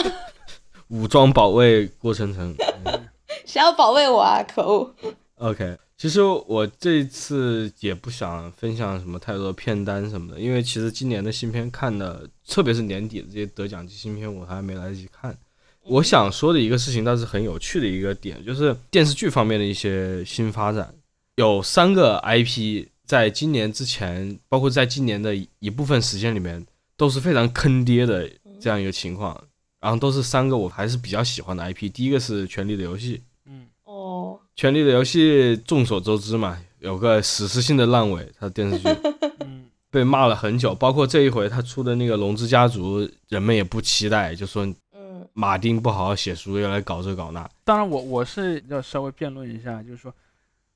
[0.88, 2.56] 武装保卫郭晨晨。
[3.44, 4.42] 谁要保卫我啊？
[4.42, 4.94] 可恶
[5.36, 5.76] ！OK。
[5.98, 15.36] 其实我这次也不想分享什么太多片单什么的，因为其实今年的新片看的，特别是年底的这些得奖季新片，我还没来得及看。
[15.84, 20.94] 我想说的一个事情倒是很有趣的一个点，就是电视剧方面的一些新发展。
[21.36, 26.66] 有三个 IP 在今年之前，包括在今年的一部分时间里面，
[26.96, 28.30] 都是非常坑爹的
[28.60, 29.42] 这样一个情况。
[29.80, 31.90] 然后都是三个我还是比较喜欢的 IP。
[31.92, 33.18] 第一个是《权力的游戏》。
[33.46, 38.88] 嗯哦，《权力的游戏》众所周知嘛，有个史诗性的烂尾，它的电视剧，
[39.44, 40.72] 嗯，被骂了很久。
[40.72, 44.64] 包括这一回他出的那个《龙之家族》，人们也不期待，就说，
[44.94, 47.50] 嗯，马丁不好好写书，要来搞这搞那。
[47.64, 50.14] 当然，我我是要稍微辩论一下，就是说，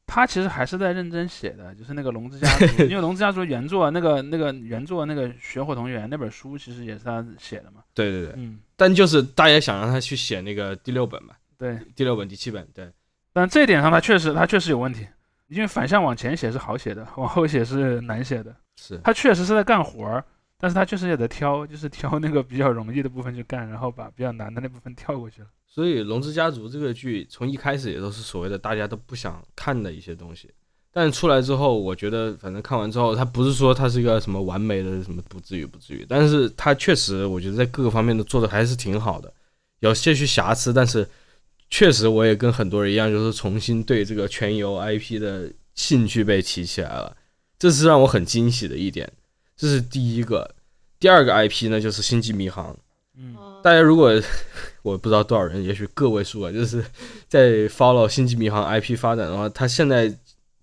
[0.06, 7.82] 他其实还是在认真写的，就是那个《龙之家族》， 因为《龙之家族》原作那个那个原作那个《血火同源》那本书，其实也是他写的嘛。
[7.92, 8.60] 对对对，嗯。
[8.76, 11.34] 但就是大家想让他去写那个第六本嘛？
[11.58, 12.90] 对，第六本、第七本，对。
[13.32, 15.06] 但这一点上，他确实，他确实有问题，
[15.48, 18.54] 因为反向往前写是好写的，往后写是难写的。
[18.80, 20.24] 是他确实是在干活儿，
[20.58, 25.48] 但是他确实也在挑，就是挑那个比较容易的部分去干，然后把比较难的那部分跳过去了。
[25.76, 30.50] 所以《龙之家族》这个剧从一开始也都是所谓的大家都不想看的一些东西，
[30.90, 39.30] 但是出来之后，我觉得反正看完之后，它不是说它是一个什么完美的什么，不至于不至于，但是它确实我觉得在各个方面都做的还是挺好的，
[39.80, 41.06] 有些许瑕疵，但是。
[41.68, 47.16] 确实，我也跟很多人一样，就是重新对这个全游 IP 的兴趣被提起来了，
[47.58, 49.12] 这是让我很惊喜的一点。
[49.56, 50.54] 这是第一个，
[51.00, 52.72] 第二个 IP 呢，就是《星际迷航》。
[53.16, 54.12] 嗯，大家如果
[54.90, 56.84] 我不知道多少人，也许个位数啊，就是
[57.28, 60.12] 在 follow《星际迷航》IP 发展的话，它现在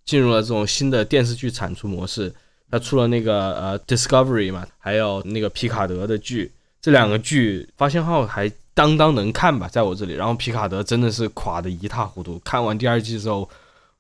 [0.06, 2.34] 进入了这种新的电视剧产出模式。
[2.72, 6.52] 它出了那个呃 Discovery 嘛，还有那个皮卡德的剧，
[6.82, 8.52] 这两个剧发现号还。
[8.76, 10.14] 当当能看吧，在我这里。
[10.14, 12.40] 然后皮卡德真的是垮的一塌糊涂。
[12.40, 13.48] 看完第二季之后，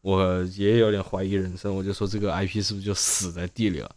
[0.01, 3.91] 我也有点怀疑人生，我就说这个 IP 是不是就死在地里了？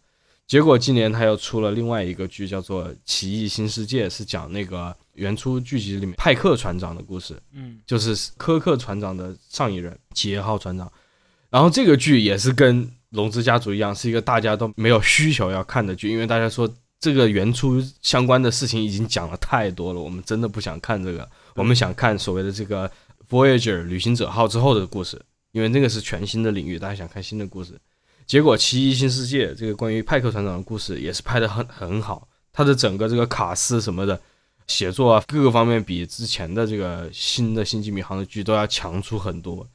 [0.47, 7.39] 结果今年他又出了另外一个剧，叫做《奇异新世界》，是讲那个原初剧集里面派克船长的故事。
[7.51, 10.91] 嗯，就是科克船长的上一任企业号船长。
[11.49, 16.73] 然后这个剧也是跟龙之家族一样，是一个大家都没有需求要看的剧，因为大家说。
[16.99, 21.29] 这个原初相关的事情已经讲了太多了，我们真的不想看这个。
[21.53, 22.91] 我们想看所谓的这个
[23.29, 25.21] Voyager 旅行者号之后的故事，
[25.51, 27.79] 因为那个是全新的领域，大家想看新的故事。
[28.27, 34.19] 结果《奇异新世界》这个关于派克船长的故事也是拍的很很好，他的整个这个卡斯什么的
[34.67, 39.65] 写作啊，各个方面比之前的这个新的星际迷航的剧都要强出很多，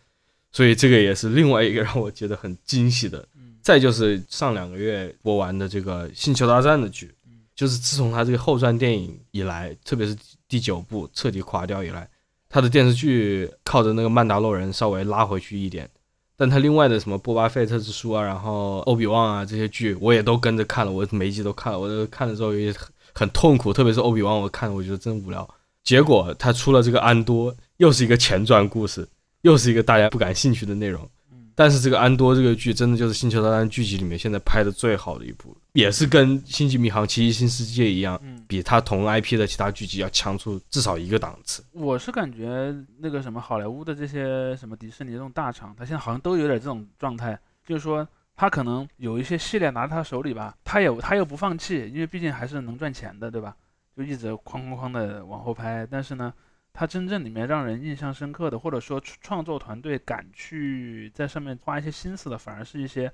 [0.53, 3.27] 所以这个也是另外一个让我觉得很惊喜的。
[3.63, 7.11] 再就是上两个月播完的这个《星球大战》的剧，
[7.55, 10.15] 就是自从他这个后传电影以来，特别是
[10.47, 12.07] 第九部彻底垮掉以来，
[12.51, 15.89] 他的电视剧靠着那个曼达洛人稍微拉回去一点，
[16.37, 25.49] 但他另外的什么波巴费特之书啊，然后欧比旺啊这些剧，我也都跟着看了，我每一集都看了，我都看了之后也很很痛苦，特别是欧比旺，我看我觉得真无聊。
[25.85, 29.07] 结果他出了这个安多，又是一个前传故事，
[29.43, 31.09] 又是一个大家不感兴趣的内容。
[31.55, 41.63] 但是这个安多这个剧真的就是《星球大战》剧集里面现在拍的最好的一部，也是跟《星际迷航：奇异新世界》一样，比它同 IP 的其他剧集要强出至少一个档次。
[41.73, 53.55] 我是感觉那个什么好莱坞的这些什么迪士尼这种大厂，它现在好像都有点这种状态，就是说它可能有一些系列拿在他手里吧，他也他又不放弃，因为毕竟还是能赚钱的，对吧？
[53.97, 56.33] 就一直哐哐哐的往后拍，但是呢。
[56.73, 63.13] 它真正里面让人印象深刻的，或者说创作团队敢去在上面花一些心思的，反而是一些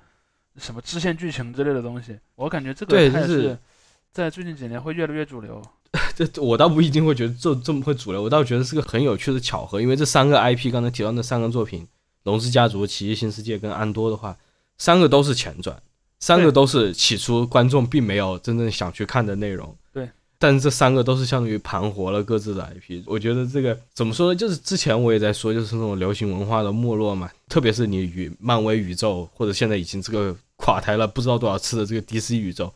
[0.57, 2.19] 什么支线剧情之类的东西。
[2.37, 3.59] 我感觉这个还是
[4.13, 5.61] 在最近几年会越来越主流。
[6.15, 9.81] 这我倒不一定会觉得这这么会主流，我倒觉得是个很有趣的巧合。
[9.81, 11.83] 因为这三个 IP 刚才提到那三个作品，
[12.25, 14.37] 《龙之家族》、《奇异新世界》跟《安多》的话，
[14.77, 15.81] 三个都是前传，
[16.21, 19.75] 三个都是起初观众并没有真正想去看的内容。
[20.39, 20.49] 对。
[20.49, 24.39] 但是这三个都是相当于盘活了各自的 IP，我觉得这个怎么说呢？
[24.39, 27.29] 就是之前我也在说，就是那种流行文化的没落嘛。
[27.49, 32.73] 特别是你与漫威宇宙，或者现在已经这个垮台了不知道多少次的这个 DC 宇宙，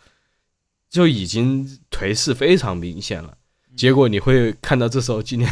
[0.90, 3.36] 就已经颓势非常明显了。
[3.76, 5.50] 结果你会看到这时候今年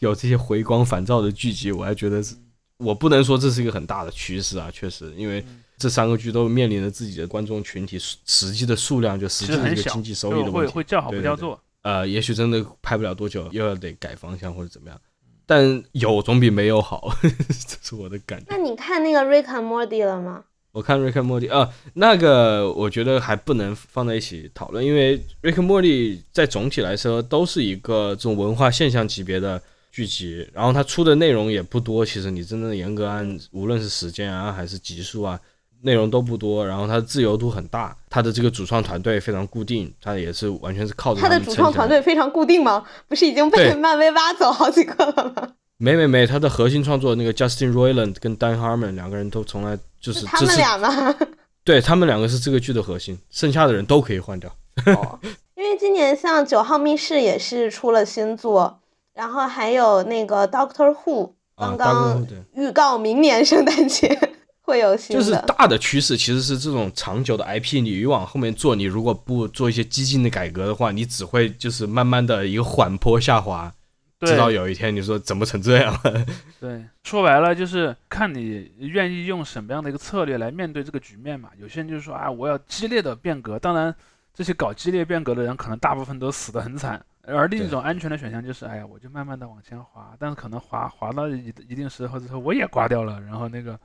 [0.00, 2.34] 有这些回光返照的剧集，我还觉得是
[2.78, 5.42] 我不能说这是一个很大的趋势啊，确实，因为
[5.82, 11.60] 这三个剧都面临着自己的观众群体实际的数量，就实际的一个经济收益的问题，会叫好不叫座。
[11.82, 15.00] 呃，也许真的拍不了多久，又要得改方向或者怎么样，
[15.44, 17.12] 但有总比没有好，
[17.66, 18.46] 这是我的感觉。
[18.50, 20.44] 那你看那个《Rick and Morty》了吗？
[20.70, 29.60] 我看《Rick and Morty》啊，那个我觉得还不能放在一起讨论，因为《Rick and Morty》在总体来说都是一个这种文化现象级别的
[29.90, 32.06] 剧集，然后它出的内容也不多。
[32.06, 35.40] 其实你真正严格按，无论是时间啊还是集数啊。
[35.82, 42.84] 内容都不多，然后它自由度很大，它的这个主创团队非常固定，它也是完全是靠着它的主创团队非常固定吗？
[43.08, 45.48] 不是已经被漫威挖走好几个了吗？
[45.78, 51.14] 没 没没，他的核心创作那个 Justin Roiland 跟 Dan Harmon 两个人都从来就是他们俩吗？
[51.64, 54.50] 对他们两个是这个剧的核心，剩下的人都可以换掉。
[54.86, 55.18] 哦，
[55.56, 58.80] 因为今年像九号密室也是出了新作，
[59.14, 64.16] 然后还有那个 Doctor Who 刚刚预告明年圣诞节。
[64.64, 73.74] 会有就是大的趋势，其实是这种长久的 IP，你越往后面做，你如果不做一些激进的改革的话，你只会就是慢慢的一个缓坡下滑，
[74.20, 76.24] 直到有一天你说怎么成这样了？
[76.60, 81.50] 对，说白了就是看你愿意用什么样的一个策略来面对这个局面嘛。
[81.58, 83.92] 有些人就是说啊，我要激烈的变革，当然
[84.32, 93.76] 这些搞激烈变革的人可能大部分都死得很惨，而另一种安全的选项就是，哎呀，我就慢慢的往前滑，但是可能滑滑到一一定时候之后，我也挂掉了，然后那个。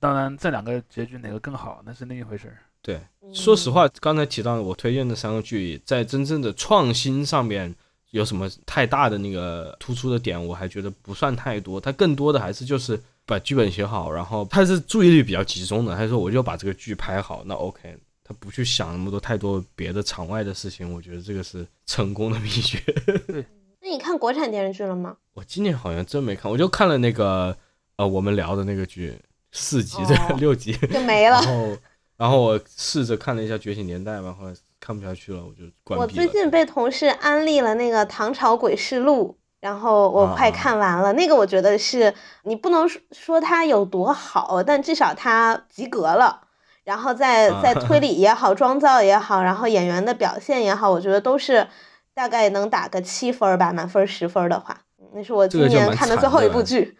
[0.00, 2.58] 当然，这两个结局哪个更好，那是另一回事儿。
[2.80, 3.00] 对，
[3.34, 7.74] 说实话，刚才提到我推荐的三个剧，在真正的创新上面
[8.12, 11.80] 有什么太大的那个突出的点，我还觉得不算太多。
[11.80, 15.96] 它更多的还是就是把剧本写好，然后他是注意力比较集中的。
[15.96, 20.94] 他说我就把这个剧拍好，那 OK，他不去想那么多太多别的场外的事情。
[20.94, 22.78] 我觉得这个是成功的秘诀。
[23.26, 23.44] 对，
[23.82, 25.16] 那你看国产电视剧了吗？
[25.34, 27.54] 我今年好像真没看，我就看了那个
[27.96, 29.18] 呃我们聊的那个剧。
[29.52, 31.76] 四集的 六集就没了，然后，
[32.16, 35.98] 然后我试着看了一下《觉醒年代》吧，后来看不下去了，我就关。
[35.98, 41.12] 我最近被同事安利了那个《唐朝诡事录》，然后我快看完了。
[41.14, 46.42] 那个我觉得是你不能说它有多好，但至少它及格了。
[46.84, 51.66] 然后在在推理 也好，妆造也好，然后演员的表现也好，我觉得都是
[52.14, 54.78] 大概能打个七分吧，满分十分的话，
[55.12, 56.96] 那是我今年看的最后一部剧。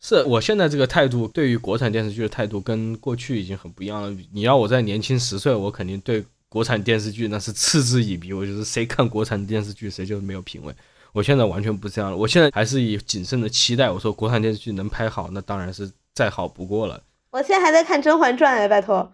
[0.00, 4.16] 是我现在这个态度，对于国产电视剧的态度跟过去已经很不一样了。
[4.32, 8.32] 你要我在年轻十岁，我肯定对国产电视剧那是嗤之以鼻。
[8.32, 10.74] 我觉得谁看国产电视剧谁就是没有品位。
[11.12, 13.90] 我现在完全不这样了，我现在还是以谨慎的期待。
[13.90, 17.02] 我说国产电视剧能拍好，那当然是再好不过了。
[17.32, 19.12] 我现在还在看《甄嬛传》哎，拜托。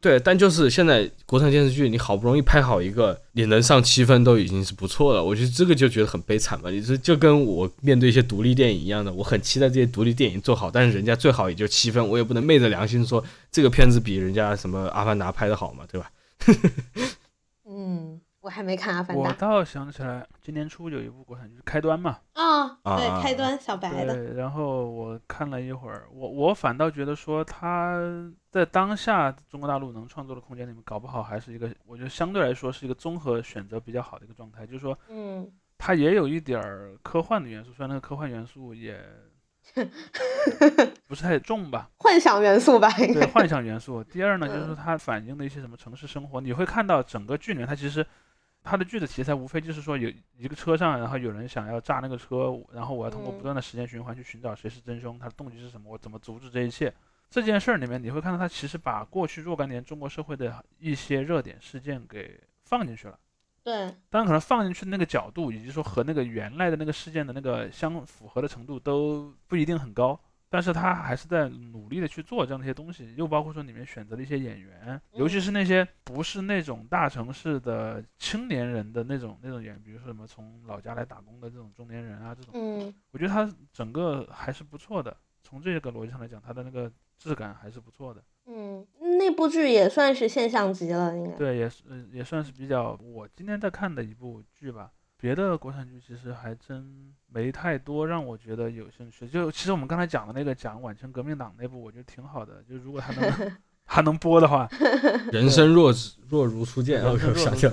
[0.00, 5.22] 对，但就是现在国产电视剧，你好不容易拍好一个，你能上七分都已经是不错了。
[5.22, 6.70] 我觉得这个就觉得很悲惨嘛。
[6.70, 13.22] 你这就跟我面对一些独立电影一样的，我很期待这些独立电影做好，但是人家最好也就七分，我也不能昧着良心说
[13.52, 16.10] 这个片子比人家什么《阿凡达》拍的好嘛，对吧？
[17.68, 18.20] 嗯。
[18.40, 22.18] 我还没看《阿凡达》，我倒想起来，今年初有一部国产剧《开端》嘛。
[22.32, 24.14] 啊，对，《开端》小白的。
[24.14, 28.00] 对，然后我看了一会儿，我我反倒觉得说他
[28.50, 34.64] 在当下中国大陆能创作的空间里面，搞不好还是一个，我觉得相对来说是一个综合选择比较好的一个状态。
[34.64, 38.98] 就是说，嗯，它也有一点儿科幻的元素，虽然那个科幻元素也
[41.06, 44.02] 不是太重吧， 幻想元素吧，对，幻想元素。
[44.02, 48.06] 第二呢，就是说它反映的一些什么城市生活，你会看到整个剧里面它其实。
[48.62, 56.92] 他的句子题材无非就是说有一个车上，然后有人想要炸那个车，然后我要通过不断的时间循环去寻找谁是真凶，他的动机是什么，我怎么阻止这一切。
[57.30, 63.18] 这件事儿里面你会看到他其实把过去若干年中国社会的一些热点事件给放进去了。
[63.62, 70.18] 对，当然可能放进去的那个角度，以及说和那个原来的那个事件的那个相符合的程度都不一定很高。
[70.50, 85.16] 但是他还是在努力的去做这样的一些东西，又包括说里面选择的一些演员，尤其是那些不是那种大城市的青年人的那种那种演员，比如说什么从老家来打工的这种中年人啊，这种，嗯，我觉得他整个还是不错的。
[85.42, 88.22] 从这个逻辑上来讲，他的那个质感还是不错的。
[88.46, 88.84] 嗯，
[89.18, 91.30] 那部剧也算是现象级了，应该。
[91.36, 94.90] 对，也是，也算是比较我今天在看的一部剧吧。
[95.20, 99.28] 别的国产剧其实还真没太多让我觉得有兴趣。
[99.28, 102.62] 就其实我们刚才讲的那个讲晚清革命党那部，我觉得挺好的。
[102.68, 103.52] 就如果他能
[103.84, 104.68] 他能播的话，
[105.30, 105.92] 人生若
[106.28, 107.70] 若如初见，若如初见。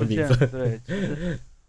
[0.51, 0.81] 对，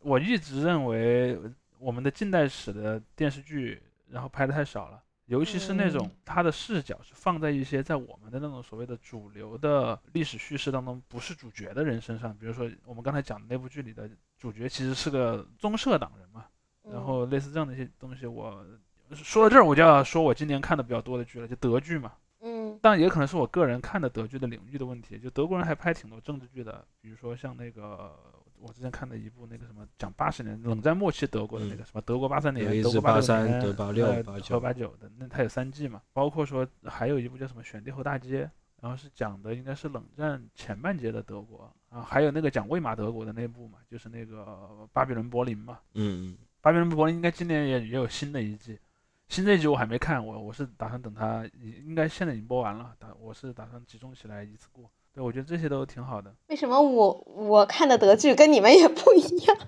[0.01, 1.39] 我一直认为
[1.79, 3.81] 我们的近代史的电视剧，
[4.11, 5.01] 然后拍的太少了。
[5.29, 16.47] 尤其是那种他的视角是放在一些在我们的那种所谓的主流的历史叙事当中不是主角的人身上，比如说我们刚才讲的那部剧里的主角其实是个棕色党人嘛，
[16.91, 18.65] 然后类似这样的一些东西，我
[19.13, 22.13] 说到这儿，我就要说我今年看的比较多的剧了，就德剧嘛。
[22.41, 25.19] 嗯，但也可能是我个人看的德剧的领域的问题。
[25.19, 28.15] 就德国人还拍挺多政治剧的，比如说像那个
[28.61, 36.03] 我之前看的一部那个什么讲八十年冷战末期德国的那个什么德国八三年、德国八三、德八六、八九、八九的，那它有三季嘛。
[36.13, 38.45] 包括说还有一部叫什么《选帝侯大街》，
[38.81, 42.03] 然后是讲的应该是冷战前半截的德国啊。
[42.03, 44.43] 还有那个讲魏玛德国的那部嘛，就是那个
[44.93, 45.79] 《巴比伦柏林》嘛。
[45.95, 46.39] 嗯嗯。
[46.61, 48.79] 巴比伦柏林应该今年也也有新的一季。
[49.29, 51.47] 新这一集我还没看，我我是打算等它，
[51.85, 54.91] 应该现在已经播完了，打我是打算集中起来一次过。
[55.19, 56.33] 对，我觉得这些都挺好的。
[56.47, 59.59] 为什么我我看的德剧跟你们也不一样？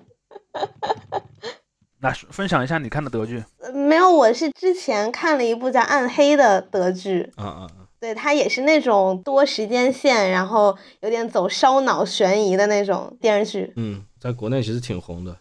[1.99, 3.43] 那分享一下你看的德剧。
[3.75, 7.33] 没有，我是之前看了一部叫《暗黑》的德剧。
[7.37, 7.87] 嗯嗯嗯！
[7.99, 13.73] 对，它也是那种多时间线，然后有点走烧脑悬疑的那种电视剧。
[13.75, 15.37] 嗯，在国内其实挺红的。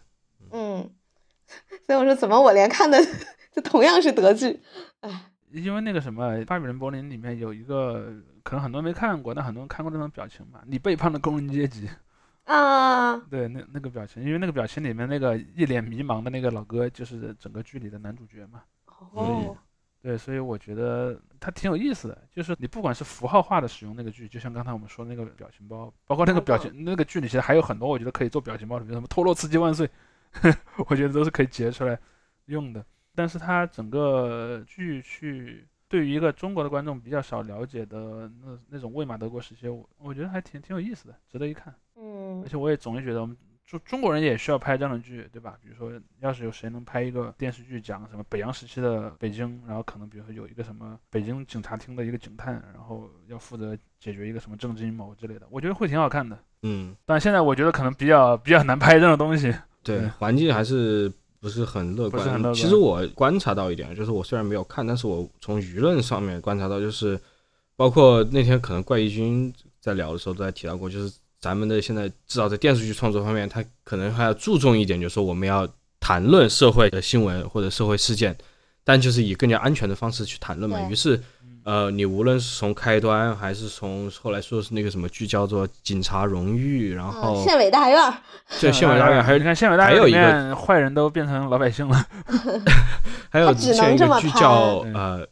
[0.50, 0.90] 嗯，
[1.86, 2.98] 所以我说怎么我连看的。
[3.52, 4.60] 就同样是德剧，
[5.00, 5.10] 哎，
[5.52, 8.06] 因为那个什么《巴比伦柏林》里面有一个，
[8.42, 11.88] 可能很多人没看过，但很多人看过那种表情嘛，你背叛了工人阶级。
[12.44, 18.62] 啊，对，那那个表情，因为那个表情里面那个一脸迷茫的那个老哥，就是整个剧里的男主角嘛。
[19.12, 19.56] 哦，
[20.02, 29.88] 对，所以我觉得他挺有意思的，就是你不管是符号化的使用那个剧，就像刚才我们说那个表情包，包括那个表情，那个剧里其实还有很多我觉得可以做表情包的，比如什么“托洛茨基万岁”，
[30.88, 31.96] 我觉得都是可以截出来
[32.46, 32.84] 用的。
[33.14, 41.74] 但是它整个剧去对于一个中国的观众比较少了解的那那种魏玛德国时期，我我觉得还挺挺有意思的，值得一看。
[41.96, 43.36] 嗯，而且我也总是觉得我们
[43.66, 45.58] 中中国人也需要拍这样的剧，对吧？
[45.60, 56.38] 比如说，要是有谁能拍一个电视剧讲什么北洋时期的北京，然后可能比如说有一个什么北京警察厅的一个警探，然后要负责解决一个什么政治阴谋之类的，我觉得会挺好看的。
[56.62, 59.52] 嗯，但现在我觉得可能比较比较难拍这种东西。
[59.82, 61.12] 对，环境还是。
[61.40, 62.54] 不是很乐观。
[62.54, 67.18] 其实我观察到一点，就是我虽然没有看，但是我从舆论上面观察到，就是
[67.76, 75.66] 包括那天可能怪异君在聊的时候都在提到过，就是咱们的现在至少在电视剧创作方面，他可能还要注重一点，就是说我们要
[75.98, 78.36] 谈论社会的新闻或者社会事件，
[78.84, 80.80] 但就是以更加安全的方式去谈论嘛。
[80.90, 81.20] 于是。
[81.64, 87.98] 呃，你无论是从开端，还是从后来说是那个什么剧叫做《警察荣誉》，然后县委大院，
[88.60, 92.06] 对县委大院，还有 你看县委大院里面坏人都变成老百姓了，
[93.28, 95.26] 还有之前一个剧叫呃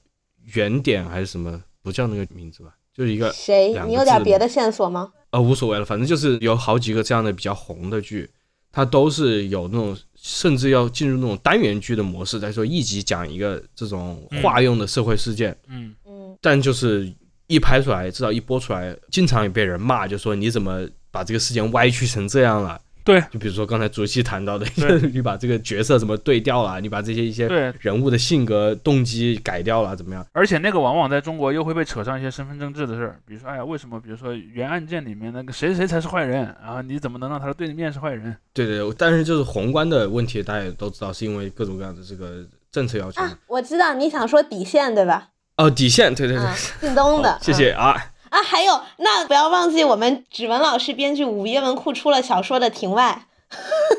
[0.54, 3.74] 原点还是什么，不叫那个名字吧，就是一个谁？
[3.86, 5.10] 你有点别的线索吗？
[5.30, 8.30] 呃，无所谓了，反正就是有好几个这样的比较红的剧，
[8.70, 9.96] 它都是有那种。
[10.20, 16.07] 甚至要进入那种单元剧的模式，再说一集讲一个这种化用的社会事件，嗯嗯，
[16.40, 17.12] 但就是
[17.46, 22.80] 一拍出来，至少一播出来，经常也被人骂，就说你怎么把这个事件歪曲成这样了。
[23.04, 24.66] 对，就比如说刚才主席谈到的，
[25.14, 26.78] 你把这个角色怎么对调了？
[26.78, 27.48] 你把这些一些
[27.80, 30.22] 人物的性格动机改掉了，怎么样？
[30.32, 33.98] 而且那个往往在中国又会被扯上一些身份政治的事儿，比如说，哎呀，为什么？
[33.98, 36.82] 比如说原案件里面那个谁谁才是坏人啊？
[36.82, 38.36] 你怎么能让他的对立面是坏人？
[38.52, 43.22] 对对，但是就是宏观的问题，大家也都知道，是因为各种各样的这个政策要求。
[43.46, 45.28] 我知道你想说底线对吧？
[45.58, 47.94] 哦，底线，对对对，靳东的，谢谢啊。
[48.30, 53.26] 啊，还有，那不要忘记我们指纹老师编剧午夜文库出了小说的庭外。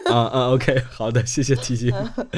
[0.06, 1.92] 啊啊，OK， 好的，谢谢提醒。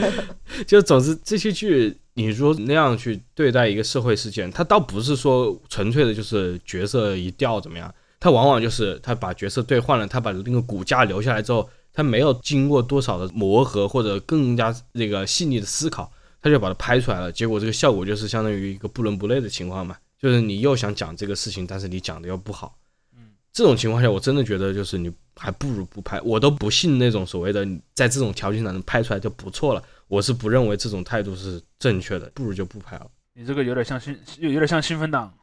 [0.66, 16.10] 就总之这些剧，你说那样去对待一个社会事件，它倒不是说纯粹的就是角色一调怎么样，它往往就是他把角色兑换了，他把那个骨架留下来之后，他没有经过多少的磨合或者更加那个细腻的思考，
[16.42, 22.78] 他就把它拍出来了，结果这个效果就是相当于一个不伦不类的情况嘛，就是你又想讲这个事情，但是你讲的又不好。
[23.16, 29.84] 嗯这种情况下，我真的觉得就是你还不如不拍，我都不信那种所谓的在这种条件下能拍出来就不错了。
[30.08, 33.08] 我是不认为这种态度是正确的，不如就不拍了。
[33.34, 35.34] 你这个有点像新，有有点像新芬党，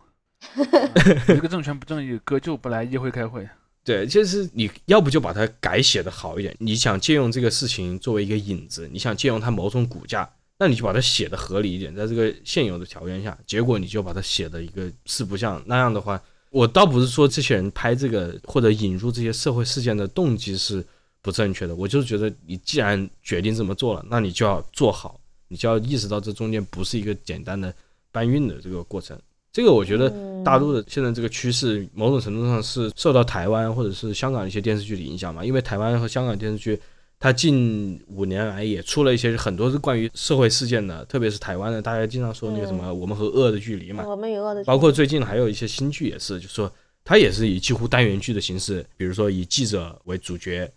[1.28, 3.46] 一个政权不正义，哥就不来议会开会。
[3.84, 6.54] 对，就是你要不就把它改写的好一点。
[6.58, 16.20] 你想借用这个事情作为一个引子，你想借用它某种骨架，那你就把它写的合理一点，在这个现有的条件下，结果你就把它写的一个四不像那样的话。
[16.50, 20.84] 我倒不是说这些人拍这个或者引入这些社会事件的动机是
[21.20, 27.72] 不正确的，我就是觉得你既然决定这么做了，那你就要做好，你就要意识到这中间不是一个简单的
[28.10, 29.16] 搬运的这个过程。
[29.52, 30.10] 这个我觉得
[30.42, 36.80] 大陆的现在这个趋势，某种程度上是受到台湾或者是香港一些电视剧的影响嘛，因为台湾和香港电视剧。
[37.20, 44.04] 他近五年来也出了一些很多是关于社会事件的，特别是台湾的，大家经常说那个什么“我们和恶的距离”嘛。
[44.06, 44.62] 我们与恶的。
[44.62, 46.72] 包括最近还有一些新剧也是，就说
[47.04, 50.70] 他也是以几乎单元剧的形式，比如说以记者为主角，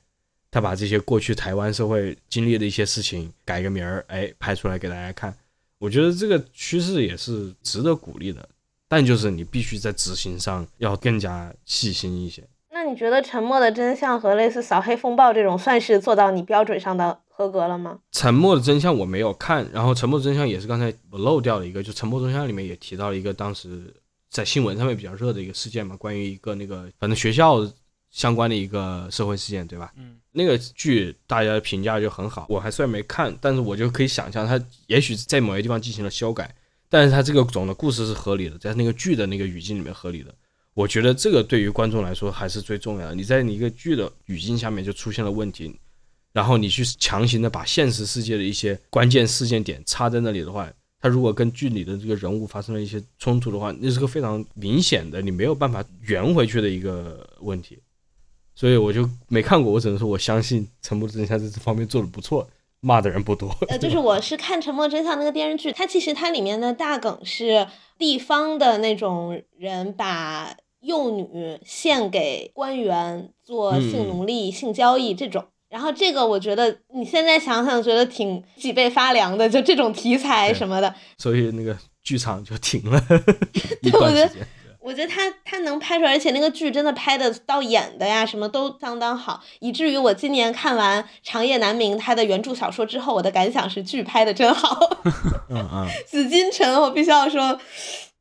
[0.49, 5.35] 他把这些过去台湾社会经历的一些事情改个名儿，哎，拍出来给大家看。
[5.77, 8.49] 我觉得这个趋势也是值得鼓励的，
[8.88, 12.43] 但就是你必须在执行上要更加细心一些。
[12.91, 17.97] 那你觉得《沉默的真相》和类似《扫黑风暴》这种算是做到你标准上的合格了吗？
[18.19, 23.81] 《沉默的真相》我没有看，然后《沉默的真相》也是刚才我漏掉了一个，就《沉默真相》里面也提到了一个当时
[24.30, 27.65] 在新闻上面比较热的一个事件嘛，关于一个那个反正学校
[28.09, 29.93] 相关的一个社会事件，对吧？
[29.95, 36.53] 嗯，那个剧大家的评价就很好，我还虽然没看，但是我就可以想象它也许在某些地方进行了修改，
[36.89, 40.35] 但是它这个总的故事是合理的，在那个剧的那个语境里面合理的。
[40.73, 43.14] 我觉得这个对于观众来说还是最重要的。
[43.14, 45.77] 你在你一个剧的语境下面就出现了问题，
[46.31, 50.72] 然后你去强行的把现实世界的一些关键事件点插在那里的话，
[51.02, 57.77] 它如果跟剧里的这个人物发生了一些冲突的话，那是个非常明显的你没有办法圆回去的一个问题。
[58.56, 62.49] 所以我就没看过，我只能说我相信《沉默真相》在这方面做的不错，
[62.80, 63.49] 骂的人不多。
[63.68, 67.68] 呃， 就是我是看《沉默真相》那个电视剧，它其实它里面的大梗是
[67.98, 70.56] 地方的那种人把。
[70.81, 80.93] 幼女献给官员做性奴隶、性交易这种，然后这个我觉得你现在想想，觉得挺脊背发凉的，就这种题材什么的。
[81.17, 82.99] 所以那个剧场就停了
[83.81, 84.31] 对，我觉得，
[84.79, 94.79] 我觉得他他能拍出来，而且那个剧真的拍的到演的呀，什么都相当好，以至于我今年看完《长夜难明》他的原著小说之后，我的感想是剧拍的真好。
[95.49, 95.87] 嗯嗯。
[96.07, 97.59] 紫禁城，我必须要说。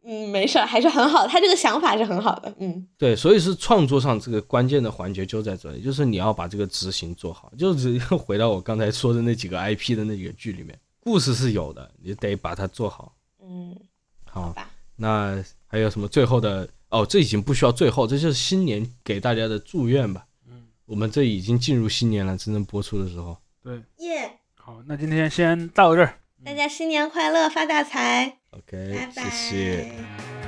[0.02, 1.27] 嗯，没事儿，还是很好。
[1.27, 7.52] 他这个想法是很好的，嗯，对，所以是创作上这个关键的环节就在这里，就是你要把这个执行做好。
[7.59, 13.14] 就是回到我刚才说的那几个 IP 的那几个剧里面，故事是有的，你得把它做好。
[13.43, 13.77] 嗯，
[14.24, 14.70] 好吧。
[14.97, 16.68] 那还有什么最后的？
[16.90, 20.27] 哦，这已经不需要最后，这就是新年给大家的祝愿吧。
[20.48, 23.36] 嗯，我们这已经进入新年了，真正播出的时候。
[23.62, 24.39] 对，耶。
[24.56, 26.18] 好，那今天先到这儿。
[26.44, 30.39] 大家新年快乐，发大财！OK，谢谢。